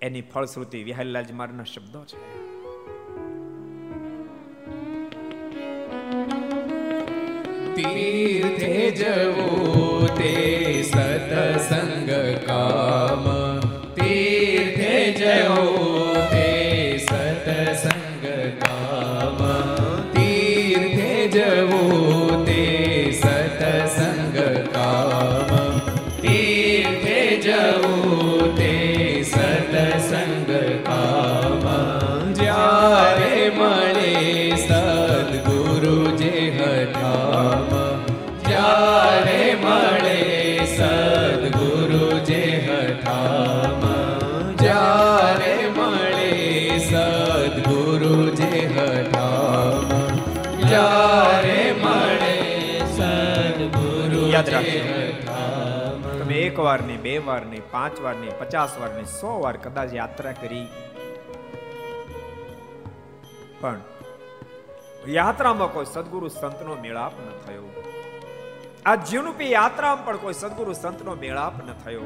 [0.00, 2.43] એની ફળશ્રુતિ વિહલ્લાજ મારના શબ્દો છે.
[7.76, 10.34] તીર્થે જવું તે
[10.84, 12.10] સતસંગ
[12.46, 13.33] કામ
[57.18, 60.68] વાર નહીં પાંચ વાર નહીં પચાસ વાર નહીં સો વાર કદાચ યાત્રા કરી.
[63.60, 63.80] પણ
[65.06, 67.84] યાત્રામાં કોઈ સદગુરુ સંતનો મેળાપ ન થયો.
[68.86, 72.00] આ જીવરૂપી યાત્રામાં પણ કોઈ સદગુરુ સંતનો મેળાપ ન થયો.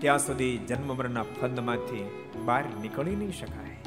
[0.00, 3.78] ત્યાં સુધી જન્મ મરણના ફંદમાંથી બહાર નીકળી નહીં શકાય.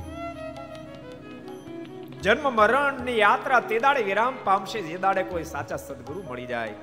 [2.21, 6.73] જન્મ મરણની યાત્રા તે દાડે વિરામ પામશે, જે દાડે કોઈ સાચા સદગુરુ મળી જાય.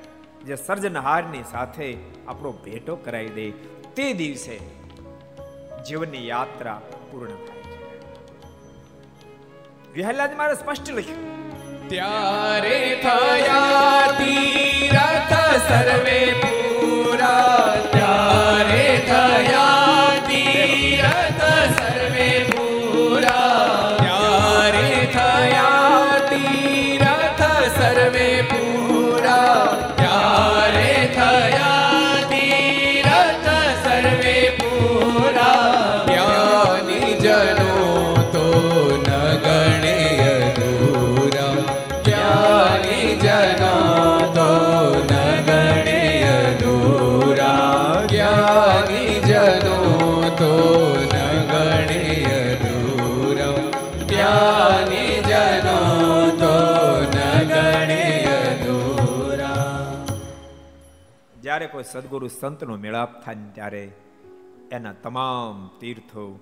[0.46, 1.96] જે સર્જનહારની સાથે
[2.29, 3.51] આપણો ભેટો કરાવી દે,
[3.96, 4.59] તે દિવસે
[5.88, 7.87] જીવનની યાત્રા પૂર્ણ થાય છે.
[9.92, 11.38] વિહલાજ મારે સ્પષ્ટ લખ્યું.
[11.88, 15.33] ત્યારે થયા તીરથ
[15.68, 17.88] સર્વે પૂરા
[61.59, 63.92] જ્યારે કોઈ સદગુરુ સંતનો મેળાપ થાય ત્યારે
[64.73, 66.40] એના તમામ તીર્થો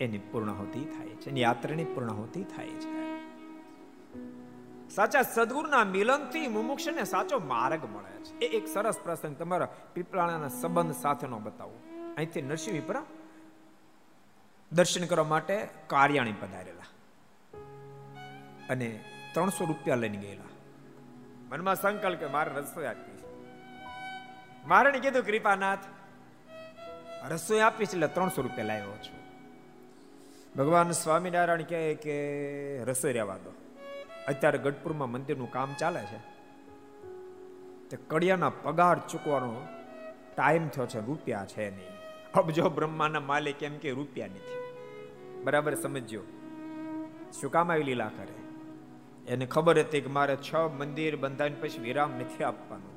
[0.00, 2.94] એની પૂર્ણાહુતિ થાય છે, એની યાત્રાની પૂર્ણાહુતિ થાય છે.
[4.88, 8.38] સાચા સદગુરુના મિલનથી મુમુક્ષને સાચો માર્ગ મળે છે.
[8.38, 11.76] એ એક સરસ પ્રસંગ તમારા પીપળાણાના સંબંધ સાથેનો બતાવો.
[12.16, 13.02] અહીંથી નરસિંહ વિપરા
[14.72, 16.88] દર્શન કરવા માટે કાર્યાણી પધારેલા
[18.70, 20.50] અને ત્રણસો રૂપિયા લઈને ગયેલા.
[21.48, 23.19] મનમાં સંકલ્પ કે મારે રસોઈ આપી
[24.66, 25.78] મારે કીધું, કૃપાનાથ,
[27.28, 29.20] રસોઈ આપીશ એટલે ત્રણસો રૂપિયા લાવ્યો છું.
[30.56, 33.52] ભગવાન સ્વામિનારાયણ કહે કે, રસોઈ રહેવા દો.
[34.28, 36.18] અત્યારે ગઢપુરમાં મંદિરનું કામ ચાલે છે.
[37.88, 39.66] તે કડિયાના પગાર ચૂકવાનો
[40.36, 41.86] ટાઈમ થયો છે, રૂપિયા છે નહીં.
[42.32, 44.60] અબજો બ્રહ્માના માલિક એમ કે, રૂપિયા નથી.
[45.42, 46.22] બરાબર સમજ્યો?
[47.40, 48.40] શું કામ આવી લીલા કરે?
[49.32, 52.89] એને ખબર હતી કે મારે છ મંદિર બંધાઈને પછી વિરામ નથી આપવાનું.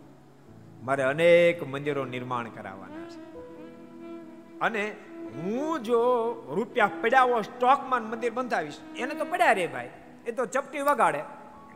[0.84, 3.22] મારે અનેક મંદિરો નિર્માણ કરાવવાના છે.
[4.60, 4.84] અને
[5.36, 6.00] હું જો
[6.56, 9.90] રૂપિયા પડ્યા સ્ટોકમાં મંદિર બંધાવીશ, એને તો પડ્યા રે ભાઈ.
[10.28, 11.22] એ તો ચપટી વગાડે.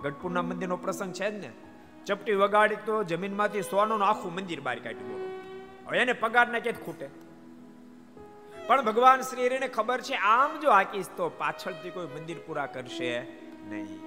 [0.01, 1.51] ગઢપુરના મંદિરનો પ્રસંગ છે જ ને.
[2.05, 5.23] ચપટી વગાડી તો જમીનમાંથી સોનું આખું મંદિર બહાર કાઢ્યું
[5.87, 7.07] હવે એને પગાર ના ક્યાંક ખૂટે.
[8.67, 13.11] પણ ભગવાન શ્રી હરિને ખબર છે, આમ જો આકીશ તો પાછળથી કોઈ મંદિર પૂરા કરશે
[13.69, 13.99] નહીં.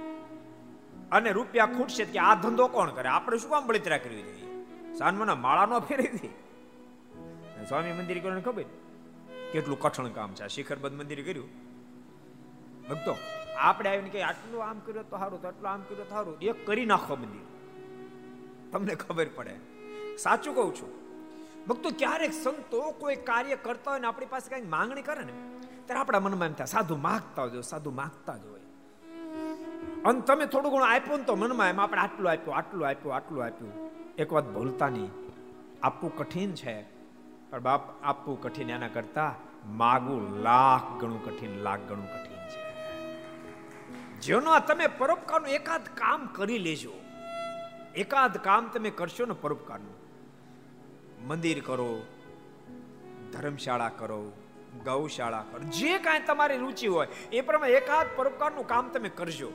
[1.13, 3.09] અને રૂપિયા ખૂટશે કે આ ધંધો કોણ કરે?
[3.09, 4.50] આપણે શું કામ બળતરા કરવી જોઈએ?
[4.99, 6.35] સાનમાના માળા નો ફેરી હતી
[7.69, 8.63] સ્વામી મંદિર કર્યું ખબર?
[9.53, 10.49] કેટલું કઠણ કામ છે.
[10.49, 11.49] શિખરબદ્ધ મંદિર કર્યું.
[12.91, 13.17] ભક્તો,
[13.57, 16.39] આપણે આવીને કે આટલું આમ કર્યું તો સારું આટલું આમ કર્યું તો સારું.
[16.39, 17.41] એક કરી નાખો મંદિર.
[18.73, 19.57] તમને ખબર પડે.
[20.17, 20.89] સાચું કહું છું.
[21.67, 25.33] ભક્તો, ક્યારેક સંતો કોઈ કાર્ય કરતા હોય ને આપણી પાસે કઈ માંગણી કરે ને,
[25.87, 28.61] ત્યારે આપણા મનમાં એમ થાય, સાધુ માગતા જ સાધુ માગતા જ હોય.
[30.05, 33.45] અને તમે થોડું ઘણું આપ્યું ને તો મનમાં એમ, આપણે આટલું આપ્યું આટલું આપ્યું આટલું
[33.45, 33.91] આપ્યું.
[34.19, 35.11] એક વાત ભૂલતા નહીં
[35.83, 36.83] આપવું કઠિન છે,
[37.51, 39.35] પણ બાપ, આપવું કઠિન એના કરતા
[39.67, 42.61] માગવું લાખ ગણું કઠિન, લાખ ગણું કઠિન છે.
[44.21, 46.93] જેનો તમે પરોપકારનું એકાદ કામ કરી લેજો.
[47.95, 49.97] એકાદ કામ તમે કરશો ને પરોપકારનું.
[51.29, 52.03] મંદિર કરો,
[53.33, 54.33] ધર્મશાળા કરો,
[54.85, 59.53] ગૌશાળા કરો, જે કાંઈ તમારી રુચિ હોય, એ પ્રમાણે એકાદ પરોપકારનું કામ તમે કરજો.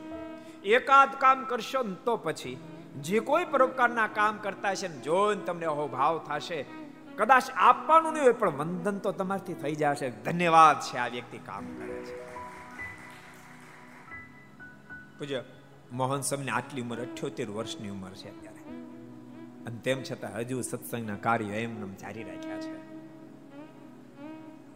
[0.63, 2.58] એકાદ કામ કરશો ને તો પછી
[3.01, 6.65] જે કોઈ પરોપકારના કામ કરતા છે ને જોઈને તમને અહોભાવ થશે.
[7.17, 10.10] કદાચ આપવાનું નહીં હોય, પણ વંદન તો તમારથી થઈ જશે.
[10.10, 12.25] ધન્યવાદ છે આ વ્યક્તિ કામ કરે છે.
[15.19, 15.43] પૂજ્ય,
[15.91, 18.75] મોહન સમને આટલી ઉંમર, અઠ્યોતેર વર્ષની ઉંમર છે અત્યારે.
[19.65, 22.95] અને તેમ છતાં હજુ સત્સંગના કાર્ય એમને જારી રાખ્યા છે.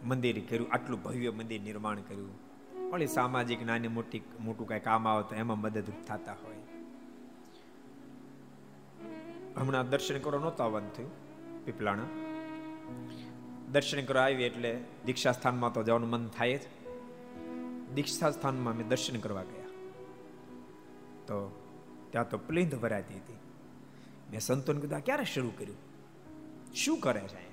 [0.04, 2.50] મંદિર કર્યું, આટલું ભવ્ય મંદિર નિર્માણ કર્યું.
[2.90, 6.59] પણ સામાજિક, નાની, મોટી, મોટું કઈ કામ આવે તો એમાં મદદરૂપ થતા હોય.
[9.60, 11.10] હમણાં દર્શન કરવા નહોતા આવવાનું થયું
[11.64, 12.04] પીપલાણા.
[13.72, 16.60] દર્શન કરવા આવી એટલે દીક્ષા સ્થાનમાં તો જવાનું મન થાય જ.
[17.94, 19.64] દીક્ષા સ્થાનમાં અમે દર્શન કરવા ગયા.
[21.26, 21.62] તો
[22.10, 23.38] ત્યાં તો પ્લિંધ ભરાતી હતી.
[24.30, 25.76] મેં સંતોને કીધું ક્યારે શરૂ કર્યું?
[26.74, 27.50] શું કરે છે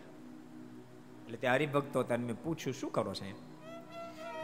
[1.26, 3.34] એટલે ત્યાં હરિભક્તો હતા, મેં પૂછ્યું, શું કરો છે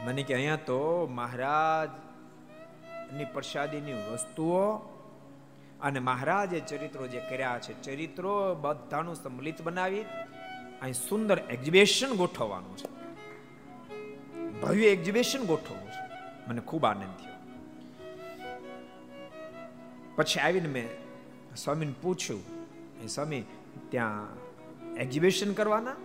[0.05, 4.92] મને કે, અહીંયા તો મહારાજની પ્રસાદીની વસ્તુઓ
[5.83, 10.01] અને મહારાજે ચરિત્રો જે કર્યા છે, ચરિત્રો બધાનું સંમલિત બનાવી,
[10.81, 13.03] અહીં સુંદર એક્ઝિબિશન ગોઠવવાનું છે.
[14.61, 16.09] ભવ્ય એક્ઝિબિશન ગોઠવવું છે.
[16.49, 17.33] મને ખૂબ આનંદ થયો.
[20.15, 20.89] પછી આવીને મેં
[21.55, 22.43] સ્વામીને પૂછ્યું,
[23.03, 23.43] એ સ્વામી,
[23.89, 24.27] ત્યાં
[24.95, 25.95] એક્ઝિબિશન કરવાના?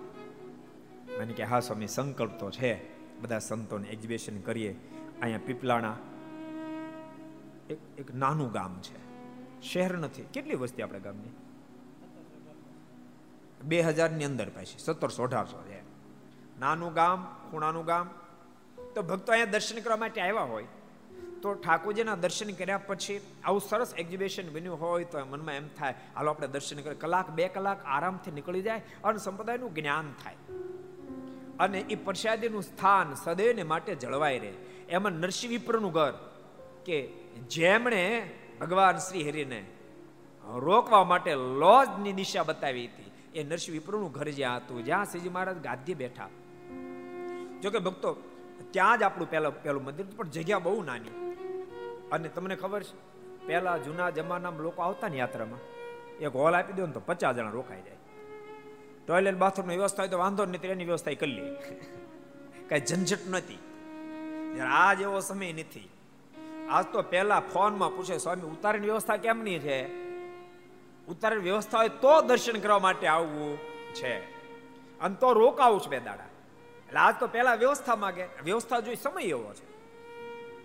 [1.20, 2.98] મને કે, હા સ્વામી, સંકલ્પ તો છે.
[3.20, 4.76] બધા સંતોને એક્ઝિબિશન કરીએ.
[5.22, 5.96] અહીંયા પીપલાણા
[7.98, 9.07] એક નાનું ગામ છે.
[9.62, 10.22] શહેર નથી.
[10.22, 11.30] કેટલી વસ્તી આપણે ગામની?
[13.64, 15.80] બે હજારની અંદર પાછી, સત્તરસો, અઢારસો છે.
[16.60, 18.10] નાનું ગામ, ખૂણાનું ગામ.
[18.94, 20.64] તો ભક્તો અહીંયા દર્શન કરવા માટે આવ્યા હોય,
[21.42, 26.30] તો ઠાકોરજીના દર્શન કર્યા પછી આવું સરસ એક્ઝિબિશન બન્યું હોય તો મનમાં એમ થાય, હાલો,
[26.30, 26.94] આપણે દર્શન કરીએ.
[26.94, 30.34] કલાક, બે કલાક આરામથી નીકળી જાય અને સંપ્રદાયનું જ્ઞાન થાય.
[31.60, 34.52] અને એ પ્રસાદીનું સ્થાન સદૈવને માટે જળવાઈ રહે.
[34.88, 36.12] એમાં નરસિંહ વિપ્રનું ઘર
[36.84, 37.06] કે
[37.50, 38.30] જેમણે
[38.60, 39.64] ભગવાન શ્રી હરિને
[40.54, 43.12] રોકવા માટે લોજની દિશા બતાવી હતી.
[43.40, 46.28] એ નરસિંહ વિપ્રનું ઘર જ્યાં હતું, જ્યાં શ્રીજી મહારાજ ગાદી બેઠા.
[47.62, 48.16] જોકે ભક્તો,
[48.70, 51.36] ત્યાં જ આપણું પહેલા પહેલું મંદિર પણ જગ્યા બહુ નાની.
[52.12, 52.96] અને તમને ખબર છે,
[53.46, 55.58] પહેલા જૂના જમાનામાં લોકો આવતા ને યાત્રામાં.
[56.18, 57.96] એક હોલ આપી દો ને તો પચાસ જણા રોકાઈ જાય.
[59.06, 61.54] ટોયલેટ બાથરૂમની વ્યવસ્થા હોય તો વાંધો નથી, એની વ્યવસ્થા કરી લે.
[62.68, 63.58] કઈ ઝંઝટ નથી.
[64.60, 65.88] આ જેવો સમય નથી
[66.70, 70.08] આજ તો પહેલા ફોનમાં પૂછે, સ્વામી, ઉતારની વ્યવસ્થા કેમની છે?
[71.06, 73.58] ઉતારની વ્યવસ્થા હોય તો દર્શન કરવા માટે આવવું
[73.94, 74.18] છે.
[75.00, 76.24] અને તો રોકાવું છે બે દાડા.
[76.88, 79.68] એટલે આજ તો પહેલા વ્યવસ્થા માગે, વ્યવસ્થા જોઈ સમય એવો છે.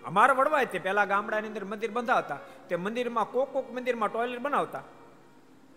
[0.02, 2.38] અમારા વડવાય તે પહેલા ગામડાની અંદર મંદિર બંધાવતા,
[2.68, 4.82] તે મંદિરમાં કોક કોક મંદિરમાં ટોયલેટ બનાવતા.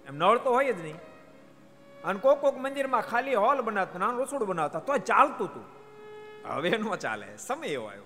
[0.07, 0.95] એમ નળ તો હોય જ નહીં.
[2.03, 5.65] અને કોક કોક મંદિરમાં ખાલી હોલ બનાવતા, નાનું રસોડું બનાવતા, તો ચાલતું હતું
[6.55, 8.03] હવે ન ચાલે, સમય એવો આવ્યો.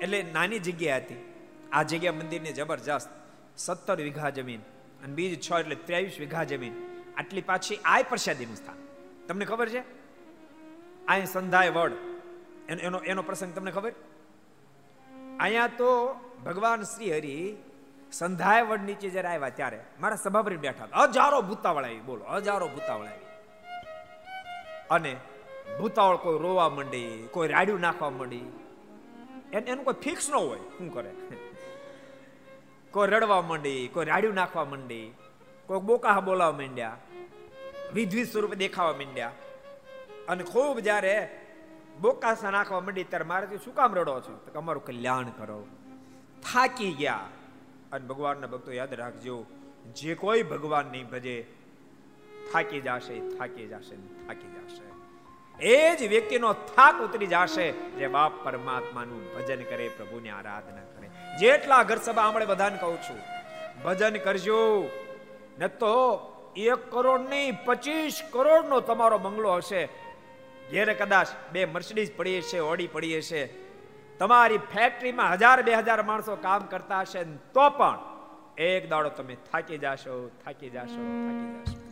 [0.00, 1.34] એટલે નાની જગ્યા હતી.
[1.72, 3.10] આ જગ્યા મંદિરની જબરજસ્ત
[3.56, 4.60] સત્તર વીઘા જમીન
[5.04, 6.72] અને બીજ છ એટલે ત્રેવીસ વીઘા જમીન.
[7.16, 8.76] આટલી પાછી આય પ્રસાદીનું સ્થાન.
[9.28, 9.82] તમને ખબર છે?
[11.08, 11.92] આય સંધાય વડ.
[12.68, 13.92] એનો એનો એનો પ્રસંગ તમને ખબર?
[15.40, 17.56] અહીંયા તો ભગવાન શ્રી હરિ
[18.12, 22.00] સંધાય વડ નીચે જ્યારે આવ્યા ત્યારે મારા સભાપરી બેઠા હજારો ભૂતાવળ આવી.
[22.00, 23.26] બોલો, હજારો ભૂતાવળ આવી.
[24.90, 25.16] અને
[25.78, 28.59] ભૂતાવળ કોઈ રોવા માંડી, કોઈ રાડ્યું નાખવા માંડી
[29.58, 30.58] એનું કોઈ ફિક્સ ન હોય.
[30.58, 31.10] શું કરે?
[32.90, 35.14] કોઈ રડવા માંડી, કોઈ રાડ્યું નાખવા માંડી,
[35.66, 36.96] કોઈ બોકાહ બોલાવા માંડ્યા,
[37.94, 39.32] વિધવિધ સ્વરૂપે દેખાવા માંડ્યા.
[40.28, 41.40] અને ખૂબ જ્યારે
[42.00, 44.36] બોકાસા નાખવા માંડી, ત્યારે મારાથી શું કામ રડો છો?
[44.52, 45.66] તો અમારું કલ્યાણ કરો.
[46.52, 47.28] થાકી ગયા.
[47.92, 49.46] અને ભગવાનના ભક્તો યાદ રાખજો,
[49.94, 51.46] જે કોઈ ભગવાન નહીં ભજે,
[52.52, 54.99] થાકી જશે થાકી જશે થાકી જશે.
[55.62, 61.08] એ જ વ્યક્તિનો થાક ઉતરી જશે જે બાપ પરમાત્માનું ભજન કરે, પ્રભુની આરાધના કરે.
[61.40, 63.20] જેટલા ઘર સભા આમળે બધાને કહું છું,
[63.84, 64.60] ભજન કરજો.
[65.58, 65.94] ન તો
[66.56, 69.88] એક કરોડ નહીં, પચીસ કરોડ નો તમારો બંગલો હશે.
[70.70, 73.42] ઘેરે કદાચ બે મર્સિડીઝ પડી હશે, ઓડી પડી હશે.
[74.18, 77.98] તમારી ફેક્ટરીમાં હજાર બે હજાર માણસો કામ કરતા હશે તો પણ
[78.58, 81.89] એક દાડો તમે થાકી જાશો થાકી જાશો થાકી જાશો.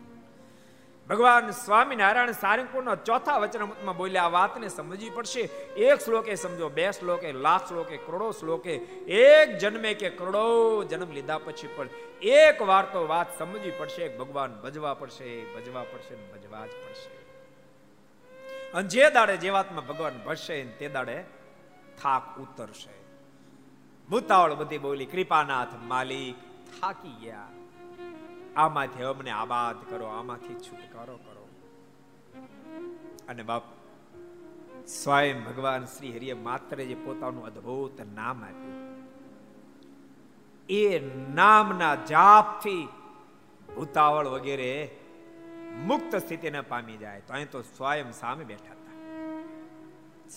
[1.08, 5.40] ભગવાન સ્વામિનારાયણ સારંગપુરના ચોથા વચનામૃતમાં બોલ્યા, આ વાતને સમજવી પડશે.
[5.76, 8.74] એક શ્લોકે સમજો, બે શ્લોકે, લાખ શ્લોકે, કરોડો શ્લોકે.
[9.20, 11.88] એક જન્મે કે કરોડો જન્મ લીધા પછી પણ
[12.22, 14.08] એક વાર તો વાત સમજવી પડશે.
[14.16, 17.14] ભગવાન ભજવા પડશે ભજવા પડશે ભજવા જ પડશે.
[18.72, 21.22] અને જે દાડે જે વાતમાં ભગવાન ભજશે તે દાડે
[22.02, 22.96] થાક ઉતરશે.
[24.08, 26.36] ભૂતાવળ બધી બોલી, કૃપાનાથ માલિક
[26.80, 27.48] થાકી ગયા.
[28.56, 31.48] આમાંથી અમને આબાદ કરો, આમાંથી છુટકારો કરો.
[33.28, 33.62] અને બાપ,
[34.86, 38.88] સ્વયં ભગવાન શ્રી હરિએ માત્ર જે પોતાનું અદ્ભુત નામ આપ્યું.
[40.68, 41.00] એ
[41.34, 42.88] નામના જાપથી
[43.76, 44.96] ભૂતાવળ વગેરે
[45.86, 47.20] મુક્ત સ્થિતિને પામી જાય.
[47.20, 48.92] તો અહીં તો સ્વયં સામે બેઠા હતા.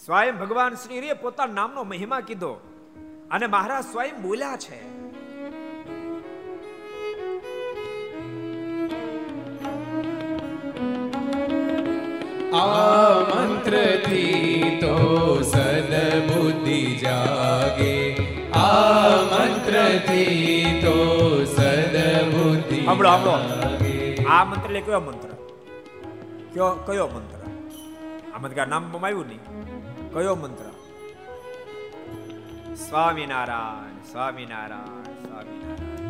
[0.06, 2.54] સ્વયં ભગવાન શ્રી હરિએ પોતાના નામનો મહિમા કીધો.
[3.32, 5.01] અને મહારાજ સ્વયં બોલ્યા છે
[12.54, 18.22] આ મંત્રથી તો સદબુદ્ધિ જાગે.
[18.52, 22.88] આ મંત્રથી તો સદબુદ્ધિ
[24.26, 25.30] આ મંત્ર એટલે કયો મંત્ર?
[26.54, 27.38] કયો કયો મંત્ર?
[28.36, 29.40] આ મંત્ર નામ આવ્યું નહીં.
[30.14, 30.66] કયો મંત્ર?
[32.76, 36.08] સ્વામિનારાયણ સ્વામિનારાયણ સ્વામિનારાયણ.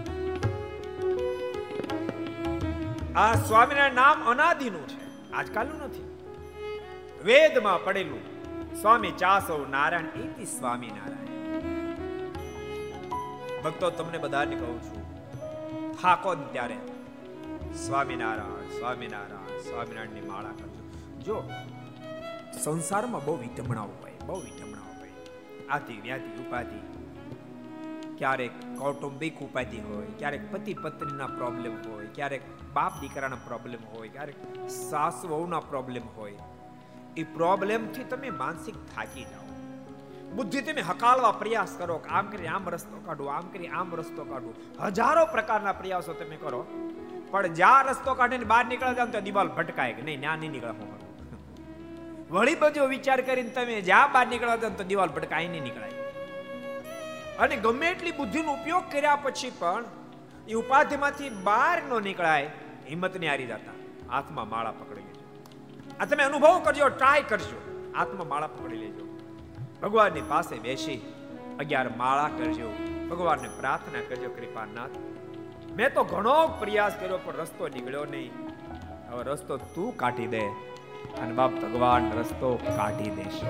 [3.17, 4.97] આ સ્વામિનારાયણ નામ અનાદિનું છે.
[5.33, 6.10] આજકાલનું નથી.
[7.25, 8.21] વેદમાં પડેલું.
[8.81, 11.21] સ્વામી ચાસવ નારાયણ એથી સ્વામી નારાયણ.
[13.61, 15.01] ભક્તો, તમને બધાને કહું છું,
[16.01, 16.77] થાકો ત્યારે.
[17.73, 20.91] સ્વામિનારાયણ સ્વામિનારાયણ સ્વામિનારાયણની માળા કરજો.
[21.19, 21.43] જો,
[22.63, 25.11] સંસારમાં બહુ વિટમણાઓ હોય, બહુ વિટમણાઓ હોય.
[25.69, 26.79] આથી, વ્યાધિ, ઉપાધિ,
[28.17, 32.41] ક્યારેક કૌટુંબિક ઉપાધિ હોય, ક્યારેક પતિ પત્નીના પ્રોબ્લેમ હોય, ક્યારેક
[32.73, 36.37] બાપ દીકરાના પ્રોબ્લેમ હોય, ક્યારેક સાસુ વહુના પ્રોબ્લેમ હોય.
[37.17, 39.41] એ પ્રોબ્લેમથી તમે માનસિક થાકી જાઓ.
[40.35, 44.23] બુદ્ધિ તમે હકાળવા પ્રયાસ કરો કે આમ કરી, આમ રસ્તો કાઢો, આમ કરી, આમ રસ્તો
[44.23, 44.53] કાઢો.
[44.79, 46.65] હજારો પ્રકારના પ્રયાસો તમે કરો.
[47.31, 50.71] પણ જ્યાં રસ્તો કાઢીને બહાર નીકળે જાવ ત્યાં દિવાલ ભટકાય કે નહીં ત્યાં નહીં નીકળે
[50.71, 51.01] હું
[52.29, 55.91] વળી બધો વિચાર કરીને તમે જ્યાં બહાર નીકળવા જાવ તો દિવાલ ભટકાય નહીં નીકળાય.
[57.39, 59.83] અને ગમે એટલી બુદ્ધિનો ઉપયોગ કર્યા પછી પણ
[60.47, 62.45] એ ઉપાધિમાંથી બહાર ન નીકળાય
[62.89, 63.71] હિંમતની હારી જતા.
[64.09, 65.01] હાથમાં માળા પકડી
[66.01, 67.91] આ તમે અનુભવ કરજો ટ્રાય કરજો.
[67.95, 69.05] આત્મા માળા પકડી લેજો.
[69.81, 71.13] ભગવાનની પાસે બેસી
[71.59, 72.69] અગિયાર માળા કરજો.
[73.09, 74.89] ભગવાનને પ્રાર્થના કરજો, કૃપાનાથ.
[75.75, 78.31] મેં તો ઘણો પ્રયાસ કર્યો, પણ રસ્તો નીકળ્યો નહીં.
[79.11, 80.39] હવે રસ્તો તું કાઢી દે
[81.21, 83.49] અને બાપ ભગવાન રસ્તો કાઢી દેશે.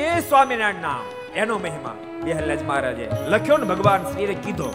[0.00, 1.96] એ સ્વામિનારાયણ નામ, એનો મહિમા.
[2.24, 4.74] બેહલજ મહારાજે લખ્યો ને ભગવાન શ્રીએ કીધો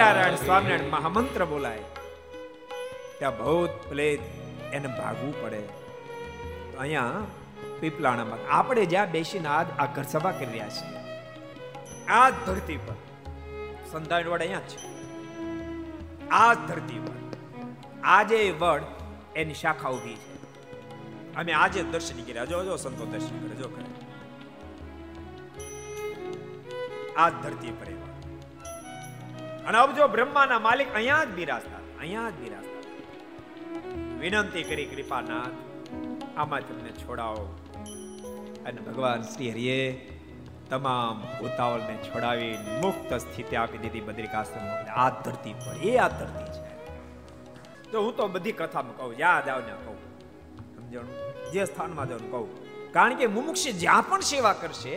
[0.00, 1.82] સ્વામિનારાયણ સ્વામિનારાયણ મહામંત્ર બોલાય.
[3.18, 4.22] ત્યાં ભૌત, પ્લેત,
[4.72, 5.60] એને ભાગવું પડે.
[6.78, 7.24] અહીંયા
[7.80, 11.00] પીપલાણામાં આપણે જ્યાં બેસીને આ આ ઘર સભા કરી રહ્યા છીએ,
[12.08, 12.96] આ ધરતી પર
[13.92, 14.78] સંતાનવાડ અહીંયા છે.
[16.40, 17.18] આ ધરતી પર,
[18.16, 18.84] આજે વડ
[19.36, 20.34] એની શાખા ઊભી છે.
[21.36, 22.50] અમે આજે દર્શન કર્યા.
[22.52, 23.88] જો જો, સંતો દર્શન કરે, જો કરે.
[27.16, 27.88] આ ધરતી પર
[29.66, 32.78] અને હવે જો બ્રહ્માના માલિક અહીંયા જ બિરાજતા અહીંયા જ બિરાજતા
[34.22, 35.58] વિનંતી કરી કૃપાનાથ,
[36.36, 37.44] આમાં તમને છોડાવો.
[38.66, 39.78] અને ભગવાન શ્રી હરિએ
[40.70, 44.66] તમામ ઉતાવળને છોડાવી મુક્ત સ્થિતિ આપી દીધી બદ્રિકાશ્રમ
[45.04, 46.62] આ ધરતી પર, એ આ ધરતી છે.
[47.92, 49.98] તો હું તો બધી કથામાં કહું, યાદ આવને કહું.
[50.74, 51.16] સમજણું?
[51.52, 52.48] જે સ્થાનમાં જાઉં કહું.
[52.92, 54.94] કારણ કે મુમુક્ષ જ્યાં પણ સેવા કરશે,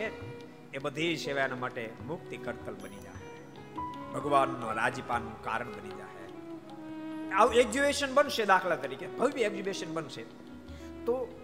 [0.74, 3.13] એ બધી સેવાના માટે મુક્તિ કરતલ બની જાય.
[4.14, 6.14] ભગવાનનો રાજીપાનું કારણ બની જાય.
[7.30, 9.06] આવું એક્ઝિબિશન બનશે દાખલા તરીકે.
[9.06, 10.22] ભવ્ય એક્ઝિબિશન બનશે.
[11.06, 11.40] તો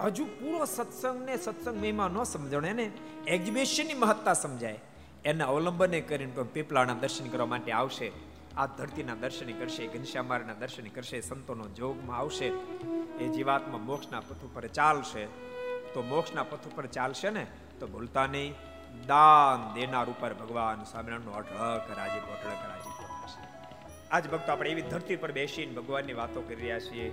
[0.00, 2.90] હજુ પૂરો સત્સંગને સત્સંગ મહિમા ન સમજણ, એને
[3.26, 4.80] એક્ઝિબિશનની મહત્તા સમજાય.
[5.24, 8.12] એના અવલંબને કરીને પીપળાના દર્શન કરવા માટે આવશે.
[8.56, 12.46] આ ધરતીના દર્શન કરશે ઘનશ્યામારના દર્શન કરશે, સંતોનો જોગમાં આવશે.
[13.20, 15.26] એ જીવાત્મા મોક્ષના પથ ઉપર ચાલશે.
[15.94, 17.46] તો મોક્ષના પથ ઉપર ચાલશે ને?
[17.80, 18.54] તો ભૂલતા નહીં.
[19.08, 22.98] દાન દેનાર ઉપર ભગવાન સ્વામિનારાયણનો અઢળક રાજીપ અઢળક રાજીપ.
[24.12, 27.08] આજ ભક્તો આપણે એવી ધરતી પર બેસીને ભગવાનની વાતો કરી રહ્યા છીએ,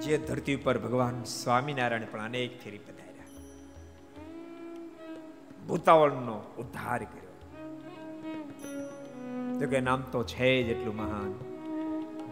[0.00, 3.30] જે ધરતી ઉપર ભગવાન સ્વામિનારાયણ પણ અનેક ફેરી પધાર્યા.
[5.66, 7.34] ભૂતાવળનો ઉદ્ધાર કર્યો.
[9.60, 11.32] તો કે નામ તો છે જ એટલું મહાન.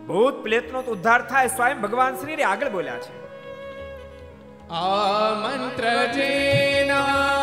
[0.07, 3.15] ભૂત પ્લેતનો તો ઉદ્ધાર થાય સ્વયં ભગવાન શ્રી આગળ બોલ્યા છે.
[4.71, 7.40] આ મંત્ર જેના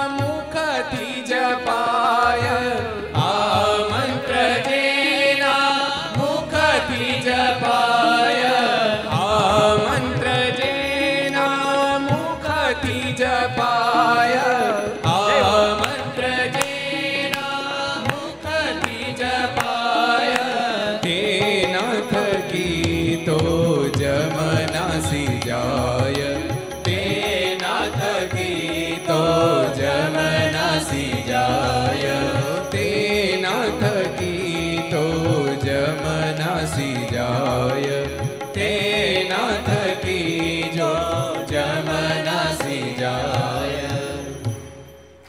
[0.58, 2.58] મુખથી જપાય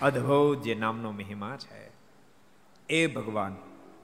[0.09, 1.82] અદ્ભુત જે નામનો મહિમા છે,
[2.88, 3.56] એ ભગવાન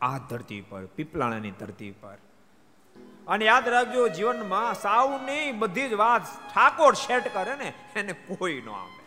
[0.03, 2.19] આ ધરતી પર પીપલાણાની ધરતી પર.
[3.29, 6.25] અને યાદ રાખજો, જીવનમાં સાવની બધી જ વાત
[6.55, 9.03] ઠાકોર સેટ કરે ને, એને કોઈ ન આવે,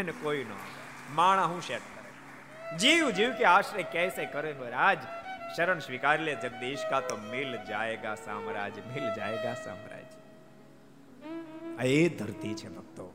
[0.00, 1.14] એને કોઈ ન આવે.
[1.14, 2.76] માણા હું સેટ કરે.
[2.76, 4.98] જીવ જીવ કે આશ્રય કેસે કરે રાજ?
[5.56, 10.08] શરણ સ્વીકાર લે જગદીશ કા તો મિલ જાયેગા સામ્રાજ મિલ જાયેગા સામ્રાજ
[11.80, 13.06] આ એ ધરતી છે ભક્તો.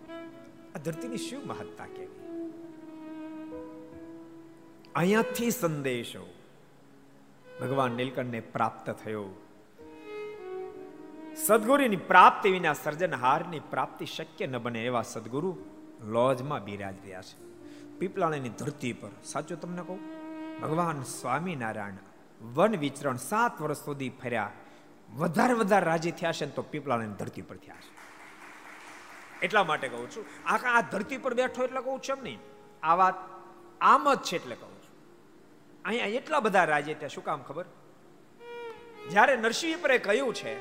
[0.76, 2.23] આ ધરતીની શું મહત્તા કેવી
[5.00, 6.24] અહીંયાથી સંદેશો
[7.60, 9.24] ભગવાન નીલકંઠને પ્રાપ્ત થયો
[11.46, 15.52] સદગુરુની પ્રાપ્તિ વિના સર્જનહારની પ્રાપ્તિ શક્ય ન બને એવા સદગુરુ
[16.16, 17.36] લોજમાં બિરાજ રહ્યા છે
[18.00, 20.02] પીપળાણીની ધરતી પર સાચું તમને કહું?
[20.62, 22.00] ભગવાન સ્વામિનારાયણ
[22.58, 24.52] વન વિચરણ સાત વર્ષ સુધી ફર્યા,
[25.22, 27.92] વધારે વધારે રાજી થયા છે તો પીપળાણીની ધરતી પર થયા છે.
[29.42, 32.42] એટલા માટે કહું છું, આખા આ ધરતી પર બેઠો એટલે કહું છું એમ નહીં.
[32.84, 33.18] આ વાત
[33.82, 34.72] આમ જ છે એટલે કહું
[35.86, 37.66] અહીંયા એટલા બધા રાજે ત્યાં શું કામ ખબર?
[39.10, 40.56] જ્યારે નરસિંહ પરે કહ્યું છે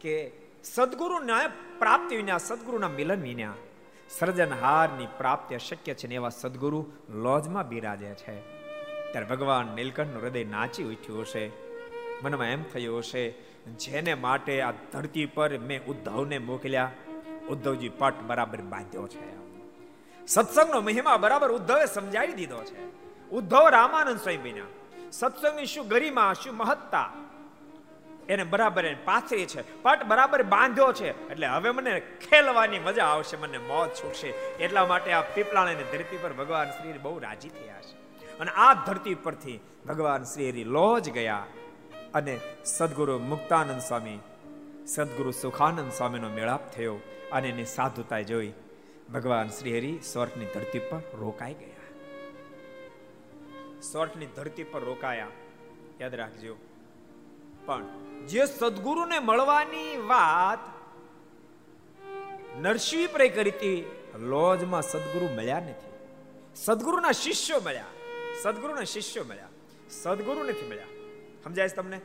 [0.00, 0.30] કે
[0.64, 1.48] સદગુરુના
[1.78, 3.54] પ્રાપ્તિ વિના સદગુરુના મિલન વિના
[4.10, 8.40] સર્જનહારની પ્રાપ્તિ અશક્ય છે ને એવા સદગુરુ લોજમાં બિરાજે છે.
[9.12, 11.50] ત્યારે ભગવાન નીલકંઠનું હૃદય નાચી ઉઠ્યું હશે.
[12.22, 13.30] મનમાં એમ થયું હશે,
[13.78, 16.90] જેને માટે આ ધરતી પર મેં ઉદ્ધવને મોકલ્યા,
[17.48, 19.28] ઉદ્ધવજી પટ બરાબર બાંધ્યો છે.
[20.26, 23.07] સત્સંગનો મહિમા બરાબર ઉદ્ધવે સમજાવી દીધો છે.
[23.32, 24.64] ઉદ્ધવ રામાનંદ સ્વામી બન્યા
[25.12, 27.12] સત્સંગની શું ગરિમા, શું મહત્તા?
[28.28, 29.82] એને બરાબર એને પાથરી છે.
[29.82, 31.30] પટ બરાબર બાંધ્યો છે.
[31.30, 34.28] એટલે હવે મને ખેલવાની મજા આવશે, મને મોત છૂટશે.
[34.28, 37.94] એટલા માટે આ પીપળાની ધરતી પર ભગવાન શ્રી બહુ રાજી થયા છે.
[38.38, 41.46] અને આ ધરતી પરથી ભગવાન શ્રી હરિ લોજ ગયા
[42.14, 44.18] અને સદગુરુ મુક્તાનંદ સ્વામી,
[44.86, 46.96] સદગુરુ સુખાનંદ સ્વામીનો મેળાપ થયો
[47.32, 48.52] અને એની સાધુતા જોઈ
[49.14, 51.77] ભગવાન શ્રી હરિ સ્વર્ગની ધરતી પર રોકાઈ ગયા.
[53.82, 55.26] સ્વર્ગની ધરતી પર રોકાયા.
[56.00, 56.56] યાદ રાખજો.
[57.66, 57.84] પણ
[58.26, 60.58] જે સદગુરુને મળવાની વાત
[62.58, 65.92] નરસિંહ પ્રે કરી હતી, લોજમાં સદગુરુ મળ્યા નથી.
[66.56, 67.84] સદગુરુના શિષ્યો મળ્યા.
[68.42, 69.48] સદગુરુના શિષ્યો મળ્યા.
[69.90, 70.84] સદગુરુ નથી મળ્યા.
[71.44, 72.00] સમજાય તમને?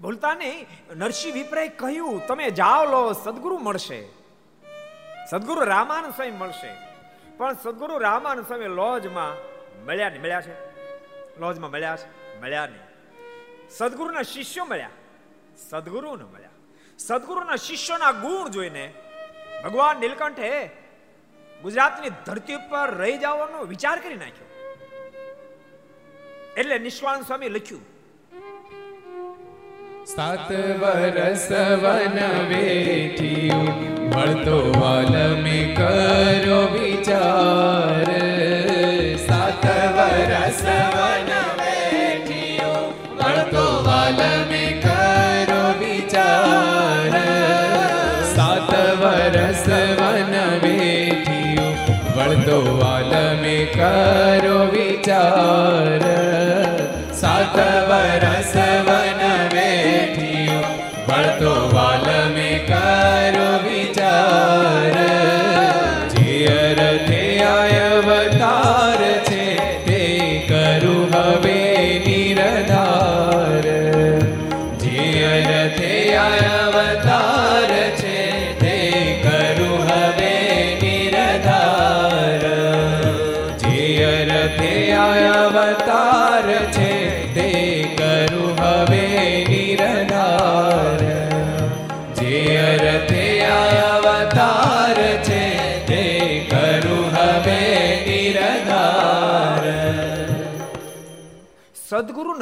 [0.00, 0.66] ભૂલતા નહીં.
[0.94, 4.08] નરસિંહ વિપ્રાય કહ્યું, તમે જાઓ લો, સદગુરુ મળશે.
[5.30, 6.76] સદગુરુ રામાનંદ સ્વામી મળશે.
[7.36, 9.55] પણ સદગુરુ રામાનંદ સ્વામી લોજમાં
[9.86, 10.54] મળ્યા નહીં મળ્યા છે?
[11.40, 12.08] લોજમાં મળ્યા છે?
[12.40, 12.84] મળ્યા નહીં.
[13.70, 14.94] સદગુરુના શિષ્યો મળ્યા.
[15.68, 16.54] સદગુરુને મળ્યા.
[16.98, 18.84] સદગુરુના શિષ્યોના ગુણ જોઈને
[19.64, 20.50] ભગવાન નીલકંઠે
[21.62, 24.48] ગુજરાતની ધરતી પર રહી જવાનો વિચાર કરી નાખ્યો.
[26.56, 27.84] એટલે નિષ્વાન સ્વામી લખ્યું,
[30.06, 31.48] સાત વરસ
[31.82, 32.18] વન
[32.50, 33.72] વેઠિયું,
[34.14, 35.16] મળતો વાલ
[35.78, 38.25] કરો વિચાર.
[40.56, 42.86] વરસ વન વેઠિયું
[43.18, 47.12] મળતો વાલ મે કરો વિચાર.
[48.34, 49.66] સાત વરસ
[49.98, 51.74] વન વેઠિયું
[52.16, 56.02] વળતો વાલ મે કરો વિચાર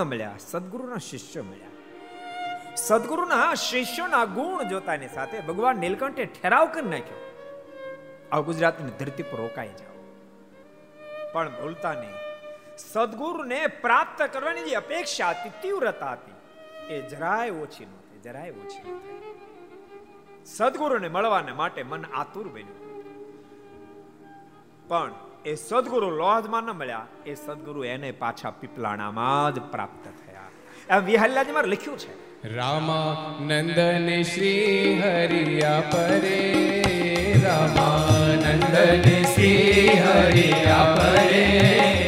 [0.04, 7.20] મળ્યા સદગુરુના શિષ્ય મળ્યા સદગુરુના શિષ્યોના ગુણ જોતાની સાથે ભગવાન નીલકંઠે ઠેરાવ કરી નાખ્યો.
[8.32, 9.96] આ ગુજરાતની ધરતી પર રોકાઈ જાઓ.
[11.32, 12.14] પણ ભૂલતા નહીં.
[12.78, 16.34] સદગુરુને પ્રાપ્ત કરવાની જે અપેક્ષા હતી, તીવ્રતા હતી,
[16.94, 19.14] એ જરાય ઓછી નહોતી જરાય ઓછી નહોતી
[20.46, 22.84] સદગુરુને મળવાને માટે મન આતુર બન્યું.
[24.88, 25.12] પણ
[25.44, 30.48] એ સદગુરુ લોહજમાં ન મળ્યા, એ સદગુરુ એને પાછા પીપલાણામાં જ પ્રાપ્ત થયા.
[30.90, 32.12] એમ વિહલ્યાજીમાં લખ્યું છે.
[32.56, 36.40] રામા નંદન શ્રી હરિયા પરે,
[37.44, 37.98] રામા
[38.44, 42.03] નંદન શ્રી હરિયા પરે.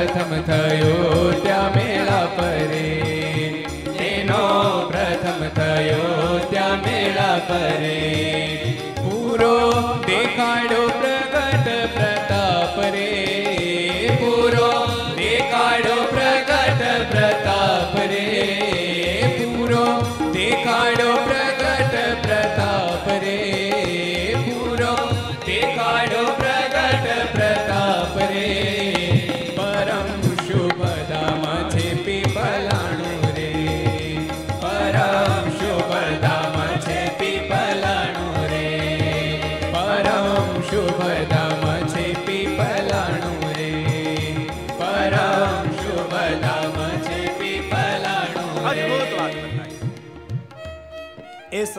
[0.00, 3.00] પ્રથમ થયો ત્યાં મેળા પરે.
[3.98, 8.56] તેનો પ્રથમ થયો ત્યાં મેળા પરે.
[8.96, 9.70] પૂરો
[10.06, 10.89] દેખાડો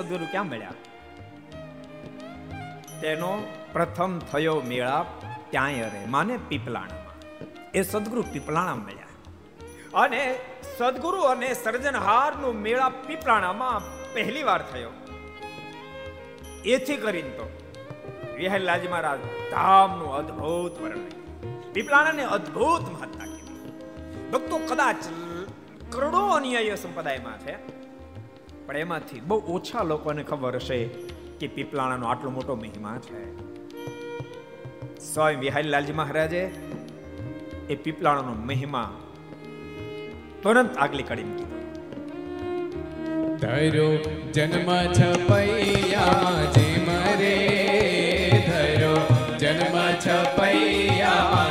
[0.02, 0.72] સદગુરુ ક્યાં મળ્યા?
[3.02, 3.44] તેનો
[3.74, 5.06] પ્રથમ થયો મેળાપ
[5.50, 7.16] ત્યાંય રે માને પીપલાણામાં.
[7.74, 9.02] એ સદગુરુ પીપલાણા મળ્યા.
[10.04, 10.40] અને
[10.78, 13.82] સદગુરુ અને સર્જનહારનું મેળાપ પીપલાણામાં
[14.14, 14.90] પહેલી વાર થયો.
[16.66, 17.62] એથી કરીને તો
[18.36, 19.20] વિહલાજી મહારાજ
[19.52, 21.08] ધામનું અદ્ભુત વર્ણન
[21.74, 23.72] પીપલાણાને અદ્ભુત મહત્તા કીધી.
[24.32, 24.96] ભક્તો કદાચ
[25.90, 27.81] કરોડો અન્યાય સંપ્રદાયમાં છે.
[28.66, 30.80] પણ એમાંથી બહુ ઓછા લોકોને ખબર હશે
[31.40, 33.22] કે પીપલાણાનો આટલો મોટો મહિમા છે.
[35.14, 36.44] સ્વયં વિહારીલાલજી મહારાજે
[37.70, 38.90] એ પીપલાણાનો મહિમા
[40.44, 41.58] તુરંત આગલી કડીમાં કીધો.
[43.38, 43.90] ધરો
[44.34, 47.38] જન્મ છપૈયા જે મરે
[48.48, 48.96] ધરો
[49.40, 51.51] જન્મ છપૈયામાં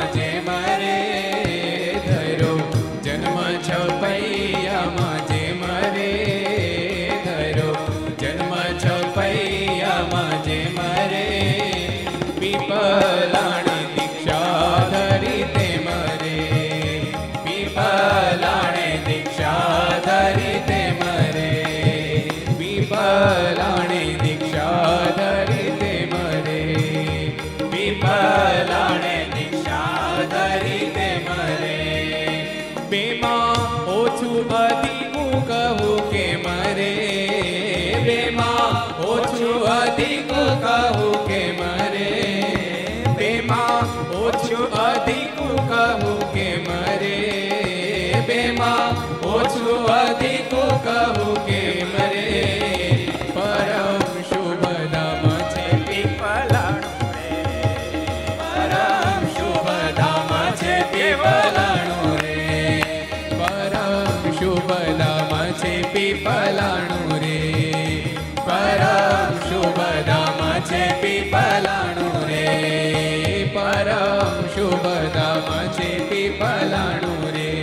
[70.06, 73.50] ધામ છે પીપલાણું રે.
[73.54, 77.62] પરમ શુભ ધામ છે પીપલાણું રે.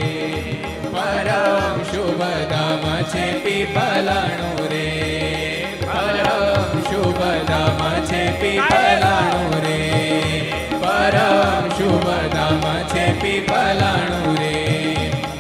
[0.91, 4.87] પરમ શુભ ધામ છે પીપલાણું રે.
[5.81, 9.91] પરમ શુભ ધામ છે પીપલાણું રે.
[10.79, 14.65] પરમ શુભ ધામ છે પીપલાણું રે.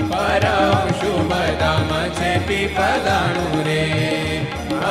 [0.09, 4.16] પરમ શુભ ધામ છે પીપલાણું રે.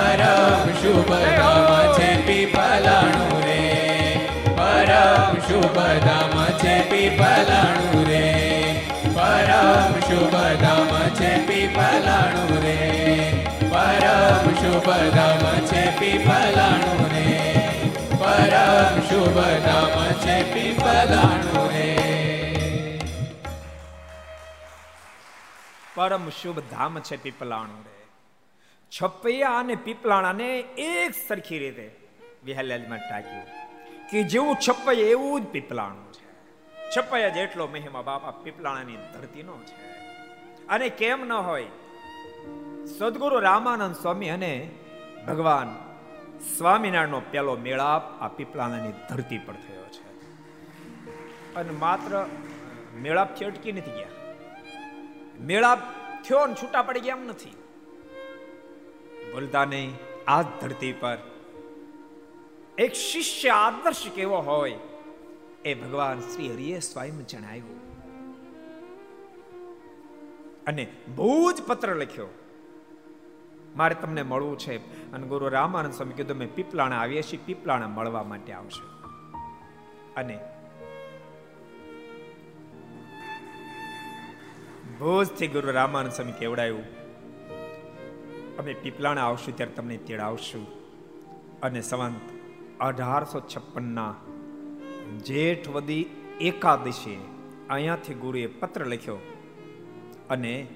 [0.06, 4.28] પરમ શુભ ધામ છે પીપલાણું રે.
[4.56, 8.86] પરમ શુભ ધામ છે પીપલાણું રે.
[9.14, 13.46] પરમ શુભ ધામ છે પીપલાણું રે.
[13.70, 17.60] પરમ શુભ ધામ છે પીપલાણું રે.
[18.20, 21.98] પરમ શુભ ધામ છે પીપલાણું રે.
[25.94, 28.05] પરમ શુભ ધામ છે પીપલાણું રે.
[28.90, 31.96] છપૈયા અને પીપલાણાને એક સરખી રીતે
[32.44, 33.44] વિહાલાલમાં ટાંક્યું
[34.10, 36.26] કે જેવું છપૈયા એવું જ પીપલાણું છે.
[36.96, 39.86] છપૈયા જેટલો મહિમા બાપા પીપલાણાની ધરતીનો છે.
[40.66, 41.66] અને કેમ ન હોય,
[42.98, 44.70] સદગુરુ રામાનંદ સ્વામી અને
[45.26, 45.96] ભગવાન
[46.58, 50.06] સ્વામિનારાયણનો પહેલો મેળાપ આ પીપલાણાની ધરતી પર થયો છે.
[51.54, 52.26] અને માત્ર
[52.94, 54.08] મેળાપથી અટકી નથી ગયા.
[55.40, 55.78] મેળાપ
[56.28, 57.56] થયો ને છૂટા પડી ગયા એમ નથી.
[59.32, 59.94] બોલતા નહીં
[60.28, 61.18] આ ધરતી પર
[62.78, 64.78] એક શિષ્ય આદર્શ કેવો હોય
[65.64, 67.76] એ ભગવાન શ્રી હરિએ સ્વયં જણાવ્યું.
[70.64, 72.26] અને બહુ જ પત્ર લખ્યો.
[73.76, 78.22] મારે તમને મળવું છે અને ગુરુ રામાનંદ સ્વામી કીધું, મેં પીપલાણા આવીએ છીએ, પીપલાણા મળવા
[78.22, 79.06] માટે આવશે.
[80.16, 80.38] અને
[84.98, 86.95] ભોજથી ગુરુ રામાનંદ સ્વામી કેવડાયું?
[88.58, 90.66] અમે પીપલાણા આવશું ત્યારે તમને તેડાવશું
[91.60, 92.30] અને સંવંત
[92.80, 94.14] અઢારસો છપ્પનના
[95.24, 96.06] જેઠવદી
[96.40, 97.28] એકાદશી
[97.70, 99.18] અહીંયાથી ગુરુએ પત્ર લખ્યો
[100.30, 100.66] અને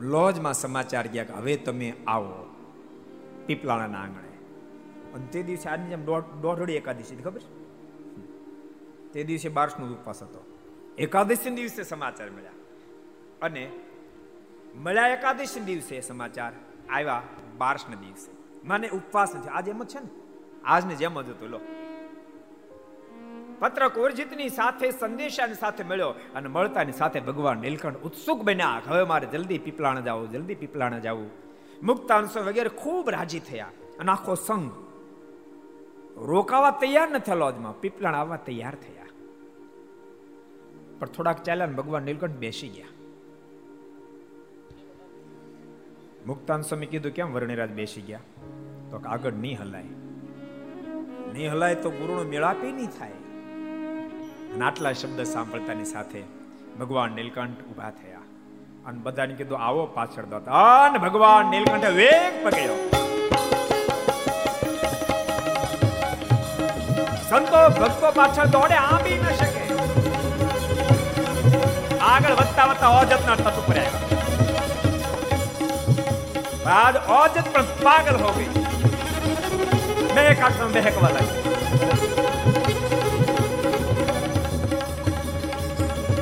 [0.00, 2.54] લોજમાં સમાચાર ગયા કે હવે તમે આવો
[3.46, 4.30] પીપલાણાના આંગણે.
[5.14, 6.04] અને તે દિવસે આજની જેમ
[6.40, 7.40] દોઢડી એકાદશી ખબર?
[9.12, 10.44] તે દિવસે બારસનો ઉપવાસ હતો.
[10.98, 12.50] એકાદશી દિવસે સમાચાર મળ્યા.
[13.42, 13.70] અને
[14.76, 16.52] મળ્યા એકાદશી દિવસે સમાચાર.
[16.90, 17.22] આવ્યા
[17.58, 18.30] બારસના દિવસે.
[18.64, 19.48] મને ઉપવાસ નથી.
[19.48, 20.08] આજે એમ જ છે ને?
[20.64, 21.60] આજને જેમ જ હતું, લો.
[23.58, 28.80] પત્ર કોરજીતની સાથે સંદેશાની સાથે મળ્યો અને મળતાની સાથે ભગવાન નીલકંઠ ઉત્સુક બન્યા.
[28.86, 31.30] હવે મારે જલ્દી પીપળાણા જાવું, જલ્દી પીપળાણા જવું.
[31.82, 33.66] મુક્તાંશો વગેરે ખૂબ રાજી થયા
[33.98, 34.70] અને આખો સંઘ
[36.16, 39.06] રોકાવા તૈયાર નથી લોજમાં પીપળાણા આવવા તૈયાર થયા.
[40.98, 42.86] પણ થોડાક ચાલ્યા ભગવાન નીલકંઠ બેસી ગયા.
[46.30, 48.18] મુક્તાન સ્વામી કીધું કેમ વર્ણિરાજ બેસી ગયા?
[48.90, 49.82] તો આગળ નહીં હલાય.
[51.32, 53.10] નહીં હલાય તો ગુરુનો મેળાપે નહીં થાય.
[54.54, 56.22] અને આટલા શબ્દ સાંભળતાની સાથે
[56.80, 58.18] ભગવાન નીલકંઠ ઊભા થયા.
[58.86, 60.52] અને બધાને કીધું, આવો પાછળ દોતા
[60.86, 62.90] અને ભગવાન નીલકંઠે વેગ પકડ્યો.
[67.30, 69.74] સંતો ભક્તો પાછળ દોડે આંબી ન શકે.
[71.98, 73.99] આગળ વધતા વધતા અજતના તટ ઉપર આવ્યા
[76.60, 78.48] બાદ ઓજત પણ પાગલ હો ગઈ
[80.14, 81.40] બે કાટમાં બહેકવા લાગી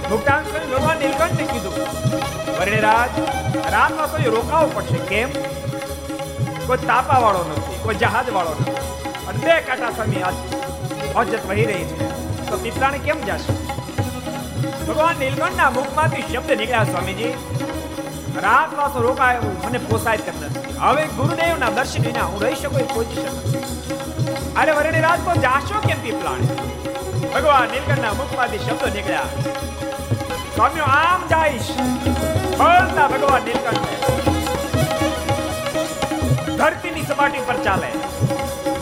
[0.05, 1.75] ભુગતાન કરી ભગવાન નીલકંઠે કીધું
[2.79, 3.19] રાજ
[3.69, 5.31] રાતમાં કોઈ રોકાવું પડશે કેમ
[6.63, 8.77] કોઈ તાપા વાળો નથી કોઈ જહાજ વાળો નથી
[9.27, 10.37] અને બે કાંટા સ્વામી આજ
[11.17, 12.11] ઓજત વહી રહી છે
[12.43, 13.53] તો પીપળાને કેમ જશે
[14.83, 17.58] ભગવાન નીલકંઠના મુખમાંથી શબ્દ નીકળ્યા સ્વામીજી
[18.43, 20.75] રાતમાં તો રોકાય મને પોસાય તેમ નથી.
[20.79, 23.63] હવે ગુરુદેવના દર્શન વિના હું રહી શકું એ પોઝિશન નથી.
[24.55, 26.47] અરે વર્ણિરાજ તો જાશો કેમ પીપળાને
[27.35, 29.27] ભગવાન નીલકંઠના મુખમાંથી શબ્દો નીકળ્યા.
[30.55, 31.71] સ્વામીઓ, આમ જાઈશ.
[32.59, 33.87] બોલતા ભગવાન નીલકંઠ.
[36.59, 37.91] ધરતીની સપાટી પર ચાલે.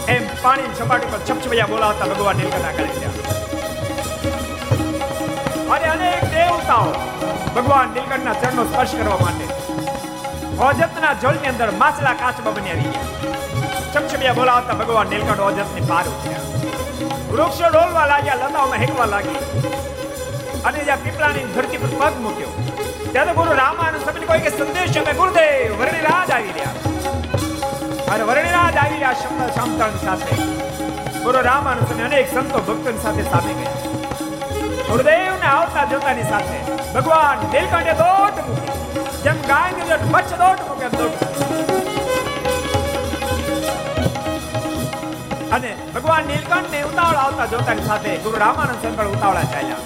[0.08, 3.08] એમ પાણીની સપાટી પર છપછપિયા બોલાવતા ભગવાન નીલકંઠ કરે છે
[5.74, 6.90] અને અનેક દેવતાઓ
[7.56, 9.46] ભગવાન નીલકંઠના ચરણનો સ્પર્શ કરવા માટે.
[10.66, 16.44] ઓજતના જળની અંદર માછલા કાચબા બની આવી ગયા ચમચમિયા બોલાવતા ભગવાન નીલકંઠ ઓજતની પાર ઉઠ્યા.
[17.30, 19.40] વૃક્ષો ડોલવા લાગ્યા લતાઓમાં હેકવા લાગી.
[20.66, 22.52] અને જ્યાં પીપળાની ધરતી પર પગ મૂક્યો
[23.12, 26.76] ત્યારે ગુરુ રામાનુ સમજી કોઈ કે સંદેશ અમે ગુરુદેવ વર્ણિરાજ આવી રહ્યા.
[28.14, 30.34] અને વર્ણિરાજ આવી રહ્યા શબ્દ સાંભળણ સાથે
[31.26, 33.85] ગુરુ રામાનુ અનેક સંતો ભક્તોની સાથે સામે ગયા.
[34.88, 36.58] ગુરુદેવને આવતા જોતાની સાથે
[36.94, 38.74] ભગવાન નીલકંઠે દોટ મૂકી
[39.24, 41.16] જેમ ગાયની દોટ મચ્છ દોટ મૂકે દોટ
[45.52, 49.82] અને ભગવાન નીલકંઠ ને ઉતાવળ આવતા જોતાની સાથે ગુરુ રામાનંદ સ્વામી પણ ઉતાવળા ચાલ્યા.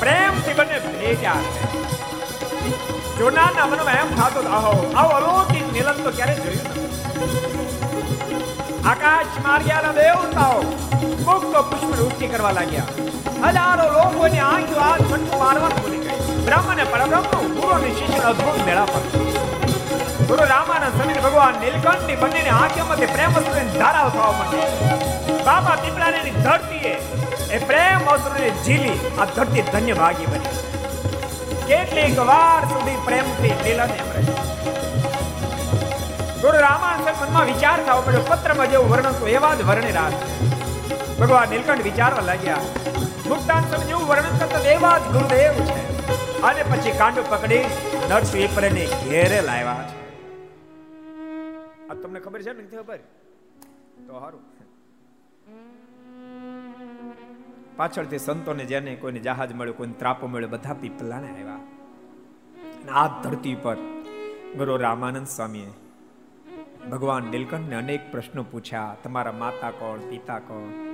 [0.00, 1.42] પ્રેમથી બંને ભેટ્યા
[3.18, 6.70] જોનારના મનમાં એમ થતું આહો આવો અલૌકિક મિલન તો ક્યારે જોયું
[8.86, 10.58] આકાશ માર્ગ્યાના દેવતાઓ
[11.22, 16.86] મુક્ત પુષ્પ વૃષ્ટિ કરવા લાગ્યા હજારો લોકોની આંખો આજ મટકું મારવાનું ભૂલી ગઈ બ્રહ્મ ને
[16.86, 17.26] પરબ્રહ્મ
[17.56, 19.02] ગુરુ અને શિષ્ય અદ્ભુત મેળા પર
[20.22, 26.96] ગુરુ રામાનંદ સ્વામી ભગવાન નીલકંઠની બંનેની આંખોમાંથી પ્રેમ અસુરની ધારાઓ થવા માંડી બાબા પીપળાની ધરતીએ
[27.50, 30.58] એ પ્રેમ અસુરને ઝીલી આ ધરતી ધન્ય ભાગી બની
[31.64, 34.45] કેટલીક વાર સુધી પ્રેમથી મિલન એમ
[36.42, 38.24] ગુરુ રામાનંદ મનમાં વિચાર થવો પડ્યો.
[38.30, 40.14] પત્રમાં જેવું વર્ણન તો એવા જ વર્ણે રાત
[41.20, 42.64] ભગવાન નીલકંઠ વિચારવા લાગ્યા,
[43.30, 45.78] મુક્તાન સ્વામી જેવું વર્ણન કરતા એવા જ ગુરુદેવ છે.
[46.42, 47.64] અને પછી કાંડો પકડી
[48.10, 48.50] નરસિંહ
[49.08, 49.96] ઘેરે લાવ્યા છે.
[51.90, 52.64] આ તમને ખબર છે ને?
[52.74, 53.00] ખબર?
[54.06, 54.42] તો સારું
[57.76, 61.62] પાછળથી સંતોને જેને કોઈને જહાજ મળ્યું, કોઈને ત્રાપો મળ્યો, બધા પીપલાને આવ્યા.
[63.00, 63.78] આ ધરતી પર
[64.56, 65.70] ગુરુ રામાનંદ સ્વામીએ
[66.90, 68.96] ભગવાન નીલકંઠને અનેક પ્રશ્નો પૂછ્યા.
[69.04, 70.10] તમારા માતા કોણ?
[70.10, 70.86] પિતા કોણ?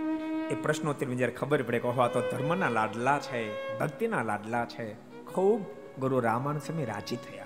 [0.51, 4.95] એ પ્રશ્નોત્તર જ્યારે ખબર પડે કે તો ધર્મના લાડલા છે, ભક્તિના લાડલા છે.
[5.35, 5.61] ખૂબ
[6.01, 7.45] ગુરુ રામાનંદ સ્વામી રાજી થયા.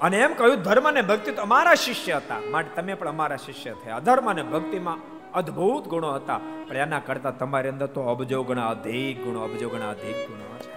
[0.00, 2.36] અને એમ કહ્યું, ધર્મ અને ભક્તિ તો અમારા શિષ્ય હતા.
[2.50, 3.96] માટે તમે પણ અમારા શિષ્ય થયા.
[3.96, 4.98] અધર્મ અને ભક્તિમાં
[5.32, 6.40] અદ્ભુત ગુણો હતા.
[6.68, 10.72] પણ એના કરતા તમારી અંદર તો અબજો ગણા અધિક ગુણો, અબજો ગણા અધિક ગુણો છે.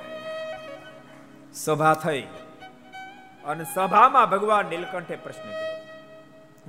[1.54, 2.28] સભા થઈ.
[3.46, 5.50] અને સભામાં ભગવાન નીલકંઠે પ્રશ્ન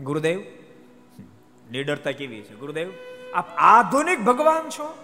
[0.03, 0.41] ગુરુદેવ
[1.71, 2.55] નિડરતા કેવી છે?
[2.55, 2.91] ગુરુદેવ,
[3.35, 4.99] આપ આધુનિક ભગવાન છો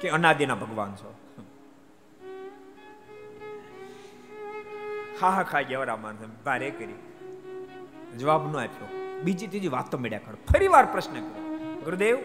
[0.00, 1.14] કે અનાદિના ભગવાન છો?
[5.20, 6.94] હા હા ખા ગયા રામાન ભારે કરી.
[8.18, 9.18] જવાબ ન આપ્યો.
[9.22, 10.36] બીજી, ત્રીજી વાત તો મળ્યા કરો.
[10.52, 11.80] ફરી વાર પ્રશ્ન કર્યો.
[11.84, 12.18] ગુરુદેવ,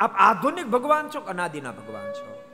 [0.00, 2.47] આપ આધુનિક ભગવાન છો કે અનાદિના ભગવાન છો?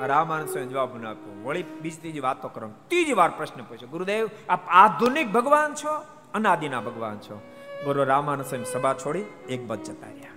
[0.00, 2.68] રામાનંદ સ્વામી જવાબ ન આપ્યો વળી બીજી ત્રીજી વાતો કરો.
[2.88, 7.42] ત્રીજી વાર પ્રશ્ન પૂછ્યો ગુરુદેવ, આપ આધુનિક ભગવાન છો, અનાદિના ભગવાન છો.
[7.84, 10.30] ગુરુ રામાનંદ સ્વામી સભા છોડી એક બધ જતા રહ્યા.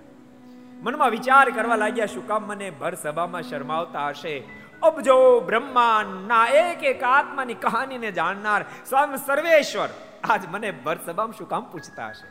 [0.82, 4.44] મનમાં વિચાર કરવા લાગ્યા, શું કામ મને ભર સભામાં શરમાવતા હશે?
[4.82, 9.88] અબજો બ્રહ્માંડના એક એક આત્માની કહાનીને જાણનાર સ્વામી સર્વેશ્વર.
[10.24, 12.28] આજ મને ભર સભામાં શું કામ પૂછતા હશે?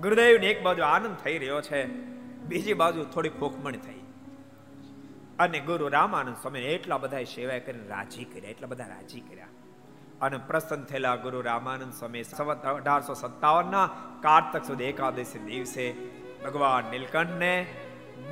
[0.00, 1.86] ગુરુદેવને એક બાજુ આનંદ થઈ રહ્યો છે,
[2.48, 3.95] બીજી બાજુ થોડી ખોખમણી થઈ
[5.38, 9.52] અને ગુરુ રામાનંદ સ્વામી એટલા બધા સેવા કરીને રાજી કર્યા, એટલા બધા રાજી કર્યા.
[10.20, 12.24] અને પ્રસન્ન થયેલા ગુરુ રામાનંદ સ્વામી
[12.74, 13.86] અઢારસો સત્તાવન ના
[14.20, 15.86] કાર્તક સુધી એકાદશી દિવસે
[16.44, 17.66] ભગવાન નીલકંઠને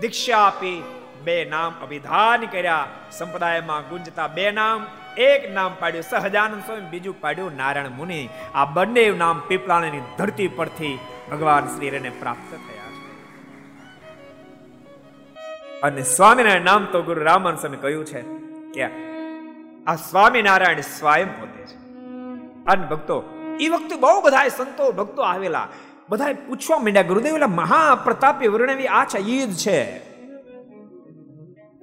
[0.01, 0.79] દીક્ષા આપી
[1.25, 2.87] બે નામ અભિધાન કર્યા.
[3.13, 4.87] સંપ્રદાયમાં ગુંજતા બે નામ,
[5.17, 8.29] એક નામ પાડ્યું સહજાનંદ સ્વામી, બીજું પાડ્યું નારાયણ મુનિ.
[8.55, 10.99] આ બંને નામ પીપળાની ધરતી પરથી
[11.31, 12.74] ભગવાન શ્રીને પ્રાપ્ત થયા.
[15.85, 18.23] અને સ્વામિનારાયણ નામ તો ગુરુ રામન સ્વામી કહ્યું છે
[18.75, 18.85] કે
[19.87, 21.77] આ સ્વામિનારાયણ સ્વયં પોતે છે.
[22.65, 23.25] અને ભક્તો
[23.61, 25.69] એ વખતે બહુ બધા સંતો, ભક્તો આવેલા.
[26.09, 29.99] બધા પૂછવા માંડ્યા, ગુરુદેવ મહાપ્રતાપી વર્ણવી આ છે ઈદ છે.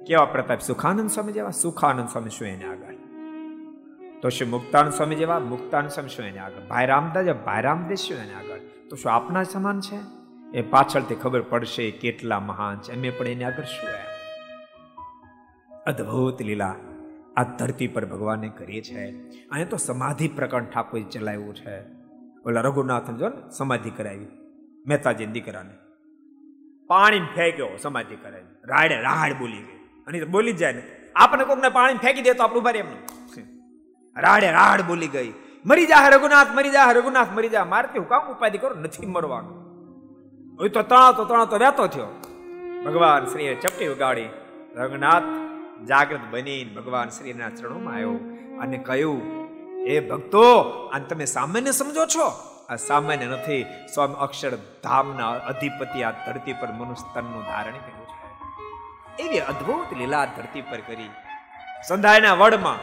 [0.06, 1.50] કેવા પ્રતાપ, સુખાનંદ સ્વામી જેવા?
[1.50, 2.94] સુખાનંદ સ્વામી શું એને આગળ?
[4.22, 5.38] તો શું મુક્તાનંદ સ્વામી જેવા?
[5.38, 6.66] મુક્તાનંદ સ્વામી શું એને આગળ?
[6.68, 8.58] ભાઈ રામદાસ ભાઈ રામદેવ શું એને આગળ?
[8.90, 10.21] તો શું આપના સમાન છે?
[10.54, 12.96] એ પાછળથી ખબર પડશે કેટલા મહાન છે.
[12.96, 14.12] અમે પણ એને આગળ શું એમ?
[15.86, 16.74] અદ્ભુત લીલા,
[17.36, 19.10] આ ધરતી પર ભગવાને કરી છે.
[19.48, 21.82] અહીંયા તો સમાધિ પ્રકરણ ઠાકોર ચલાવ્યું છે.
[22.46, 24.26] ઓલા રઘુનાથ જો સમાધિ કરાવી.
[24.86, 25.70] મહેતાજી દીકરાને.
[26.86, 28.44] પાણી ફેંક્યો, સમાધિ કરાવી.
[28.64, 29.76] રાડે રાડ બોલી ગઈ.
[30.06, 30.82] અને બોલી જાય ને.
[31.14, 32.98] આપણે કોકને પાણી ફેંકી દે તો આપણું ભારે એમનું.
[34.20, 35.32] રાડે રાડ બોલી ગઈ.
[35.66, 37.64] મરી જા રઘુનાથ, મરી જા રઘુનાથ, મરી જા.
[37.64, 38.74] મારતી હું કામ ઉપાધિ કરો?
[38.74, 39.61] નથી મરવાનું.
[40.58, 42.08] હવે તો તણાતો તણાતો રહેતો થયો.
[42.84, 44.28] ભગવાન શ્રીએ ચપટી ઉગાડી.
[44.74, 45.28] રંગનાથ
[45.88, 48.14] જાગૃત બની ભગવાન શ્રીના ચરણોમાં આવ્યો
[48.60, 49.20] અને કહ્યું
[49.86, 50.44] એ ભક્તો,
[50.92, 52.26] આને તમે સામાન્ય સમજો છો?
[52.68, 53.62] આ સામાન્ય નથી.
[53.94, 59.22] સ્વામી અક્ષર ધામના અધિપતિ આ ધરતી પર મનુષ્ય તનનું ધારણ કર્યું છે.
[59.22, 61.10] એવી અદ્ભુત લીલા ધરતી પર કરી.
[61.88, 62.80] સંધાયના વડમાં,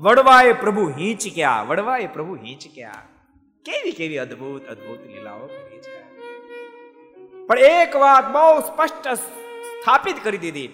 [0.00, 3.02] વડવાએ પ્રભુ હિંચ ક્યા વડવાએ પ્રભુ હિંચ ક્યા
[3.64, 5.97] કેવી કેવી અદ્ભુત અદ્ભુત લીલાઓ કરી છે.
[7.48, 10.68] પણ એક વાત બહુ સ્પષ્ટ સ્થાપિત કરી દીધી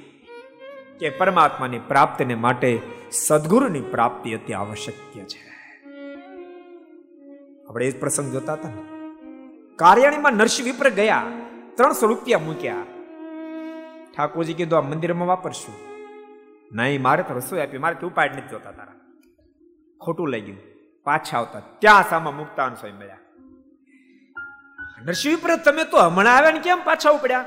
[1.00, 2.80] કે પરમાત્માની પ્રાપ્તિને માટે
[3.12, 4.94] સદગુરુની પ્રાપ્તિ અતિ આવશ્યક
[5.26, 5.44] છે.
[7.68, 8.68] આપણે એ જ પ્રસંગ જોતા હતા
[9.76, 11.22] કાર્યાણીમાં નરસિંહ વિપ્ર ગયા,
[11.76, 12.74] ત્રણસો રૂપિયા મૂક્યા.
[14.16, 15.74] ઠાકોરજી કીધું, આ મંદિરમાં વાપરશું.
[16.72, 18.92] નહીં, મારે તો રસોઈ આપી, મારે તું પાડ નથી જોતા તારા.
[20.00, 20.58] ખોટું લઈ ગયું.
[21.04, 23.16] પાછા આવતા, ત્યાં સામા મુક્તાન સ્વામી મળ્યા.
[25.04, 27.44] નરસિંહ વિપ્ર તમે તો હમણાં આવ્યા ને કેમ પાછા ઉપડ્યા?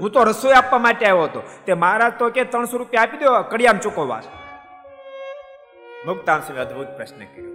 [0.00, 1.42] હું તો રસોઈ આપવા માટે આવ્યો હતો.
[1.66, 7.52] તે મહારાજ તો કે ત્રણસો રૂપિયા આપી દો કડિયામ ચૂકવવા સ્વામી અદભુત પ્રશ્ન કર્યો.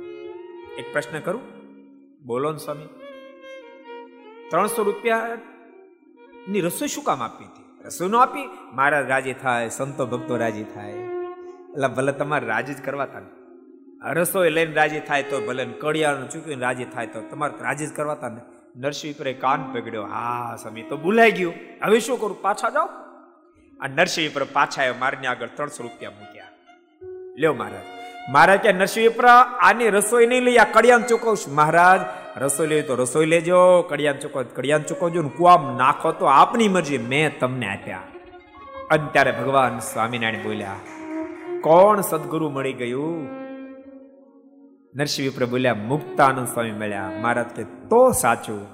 [0.77, 1.41] એક પ્રશ્ન કરું?
[2.25, 2.89] બોલો ને સ્વામી.
[4.49, 5.27] ત્રણસો રૂપિયા
[6.47, 7.85] ની રસોઈ શું કામ આપી હતી?
[7.85, 8.49] રસોઈ નો આપી?
[8.73, 10.91] મહારાજ રાજી થાય, સંતો ભક્તો રાજી થાય.
[10.91, 16.61] એટલે ભલે તમારે રાજી જ કરવા તા રસોઈ લઈને રાજી થાય તો ભલે કડિયાનું ચૂકવીને
[16.61, 20.03] રાજી થાય તો તમારે રાજી જ કરવા તા ને નરસિંહ પર કાન પકડ્યો.
[20.03, 21.53] હા, સ્વામી, તો ભૂલાઈ ગયું.
[21.83, 22.41] હવે શું કરું?
[22.41, 22.85] પાછા જાઓ.
[23.81, 26.45] આ નરસિંહ પર પાછા આવ્યો મારને આગળ ત્રણસો રૂપિયા મૂક્યા.
[27.37, 27.83] લ્યો મહારાજ
[28.29, 29.25] મહારાજ કે નરસિંહપર
[29.59, 31.55] આની રસોઈ નહીં લઈ, આ કડિયાન ચૂકવશું.
[31.55, 32.01] મહારાજ,
[32.41, 33.81] રસોઈ લેવી તો રસોઈ લેજો.
[33.81, 38.01] કડિયાન ચૂકવ, કડિયાન ચૂકવજો ને કુવામ નાખો તો આપની મરજી, મેં તમને આપ્યા.
[38.91, 40.75] અને ત્યારે ભગવાન સ્વામિનારાયણ બોલ્યા,
[41.61, 43.40] કોણ સદગુરુ મળી ગયું?
[44.95, 47.11] નરસિંહ વિપ્ર બોલ્યા, મુક્તાનંદ સ્વામી મળ્યા.
[47.21, 48.67] મહારાજ કે તો સાચું.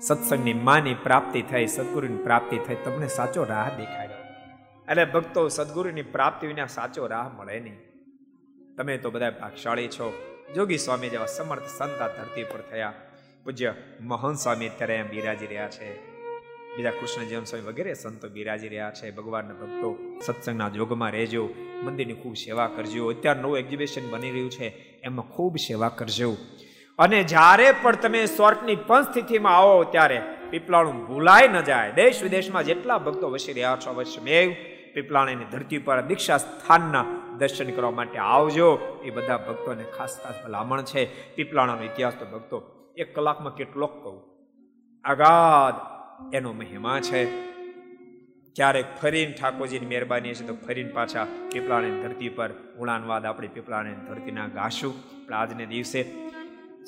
[0.00, 4.16] સત્સંગની માની પ્રાપ્તિ થઈ, સદગુરુની પ્રાપ્તિ થઈ, તમને સાચો રાહ દેખાડ્યો.
[4.90, 7.78] એટલે ભક્તો સદગુરુની પ્રાપ્તિ વિના સાચો રાહ મળે નહીં.
[8.76, 10.36] તમે તો બધા ભાગશાળી છો.
[10.54, 12.92] જોગી સ્વામી જેવા સમર્થ સંતા ધરતી પર થયા.
[13.44, 16.11] પૂજ્ય મોહન સ્વામી અત્યારે એમ બિરાજી રહ્યા છે.
[16.76, 21.48] બીજા કૃષ્ણ જીવન સ્વામી વગેરે સંતો બિરાજી રહ્યા છે, ભગવાનના ભક્તો સત્સંગના જોગમાં રહેજો,
[21.82, 23.10] મંદિરની ખૂબ સેવા કરજો.
[23.10, 24.68] અત્યારે નવું એક્ઝિબિશન બની રહ્યું છે,
[25.04, 26.36] એમાં ખૂબ સેવા કરજો.
[26.98, 31.92] અને જ્યારે પણ તમે સ્વર્ગની પણ સ્થિતિમાં આવો ત્યારે પીપળાણું ભૂલાય ન જાય.
[31.92, 34.52] દેશ વિદેશમાં જેટલા ભક્તો વસી રહ્યા છો અવશ્ય મેવ
[34.94, 37.04] પીપળાણીની ધરતી પર દીક્ષા સ્થાનના
[37.38, 39.00] દર્શન કરવા માટે આવજો.
[39.04, 41.34] એ બધા ભક્તોને ખાસ ખાસ ભલામણ છે.
[41.34, 42.62] પીપળાણાનો ઇતિહાસ તો ભક્તો
[42.96, 44.22] એક કલાકમાં કેટલોક કહું.
[45.04, 45.91] આગાધ
[46.32, 47.22] એનો મહિમા છે.
[48.56, 54.46] ક્યારેક ફરીને ઠાકોરજીની મહેરબાની છે તો ફરીને પાછા પીપળાની ધરતી પર ઉડાનવાદ આપણે પીપળાની ધરતીના
[54.46, 54.94] ગાશું
[55.26, 56.04] પણ આજને દિવસે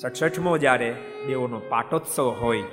[0.01, 0.95] સડસઠમો જ્યારે
[1.27, 2.63] દેવોનો પાટોત્સવ હોય,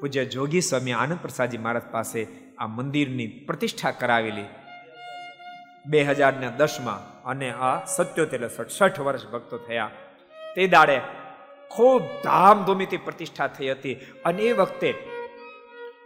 [0.00, 2.26] પૂજ્ય જોગી સ્વામી આનંદ પ્રસાદજી મહારાજ પાસે
[2.58, 4.44] આ મંદિરની પ્રતિષ્ઠા કરાવેલી.
[5.86, 9.90] બે હજાર ને દસમાં અને આ સત્યોતેર સડસઠ વર્ષ ભક્તો થયા.
[10.56, 11.00] તે દાડે
[11.76, 13.94] ખૂબ ધામધૂમીથી પ્રતિષ્ઠા થઈ હતી.
[14.24, 14.94] અને એ વખતે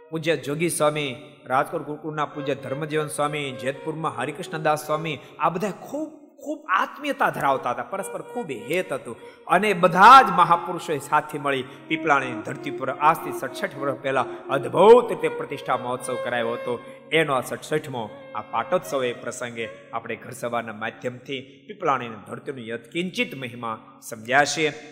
[0.09, 1.15] પૂજ્ય જોગી સ્વામી,
[1.45, 7.83] રાજકોટ ગુરુકુળના પૂજ્ય ધર્મજીવન સ્વામી, જેતપુરમાં હરિકૃષ્ણદાસ સ્વામી, આ બધા ખૂબ ખૂબ આત્મીયતા ધરાવતા હતા.
[7.83, 9.15] પરસ્પર ખૂબ હેત હતું.
[9.47, 15.29] અને બધા જ મહાપુરુષોએ સાથે મળી પીપળાની ધરતી પર આજથી સડસઠ વર્ષ પહેલા અદ્ભુત રીતે
[15.29, 16.79] પ્રતિષ્ઠા મહોત્સવ કરાયો હતો.
[17.11, 23.77] એનો આ સડસઠમો આ પાટોત્સવ એ પ્રસંગે આપણે ઘર સભાના માધ્યમથી પીપળાણીની ધરતીનું યથકિંચિત મહિમા
[24.01, 24.43] સમજ્યા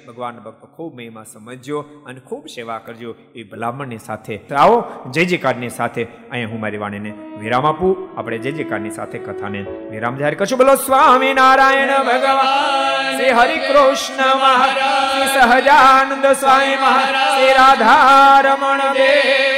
[0.07, 4.39] ભગવાન ભક્તો ખૂબ મહિમા સમજજો અને ખૂબ સેવા કરજો એ ભલામણની સાથે.
[4.57, 8.19] આવો, જય જયકારની સાથે અહીંયા હું મારી વાણીને વિરામ આપું.
[8.19, 10.57] આપણે જય જયકારની સાથે કથાને વિરામ જાહેર કરશું.
[10.57, 19.54] બોલો સ્વામી નારાયણ ભગવાન, શ્રી હરિ કૃષ્ણ મહારાજ સહજાનંદ સ્વામી મહારાજ, શ્રી રાધા રમણ દેવ.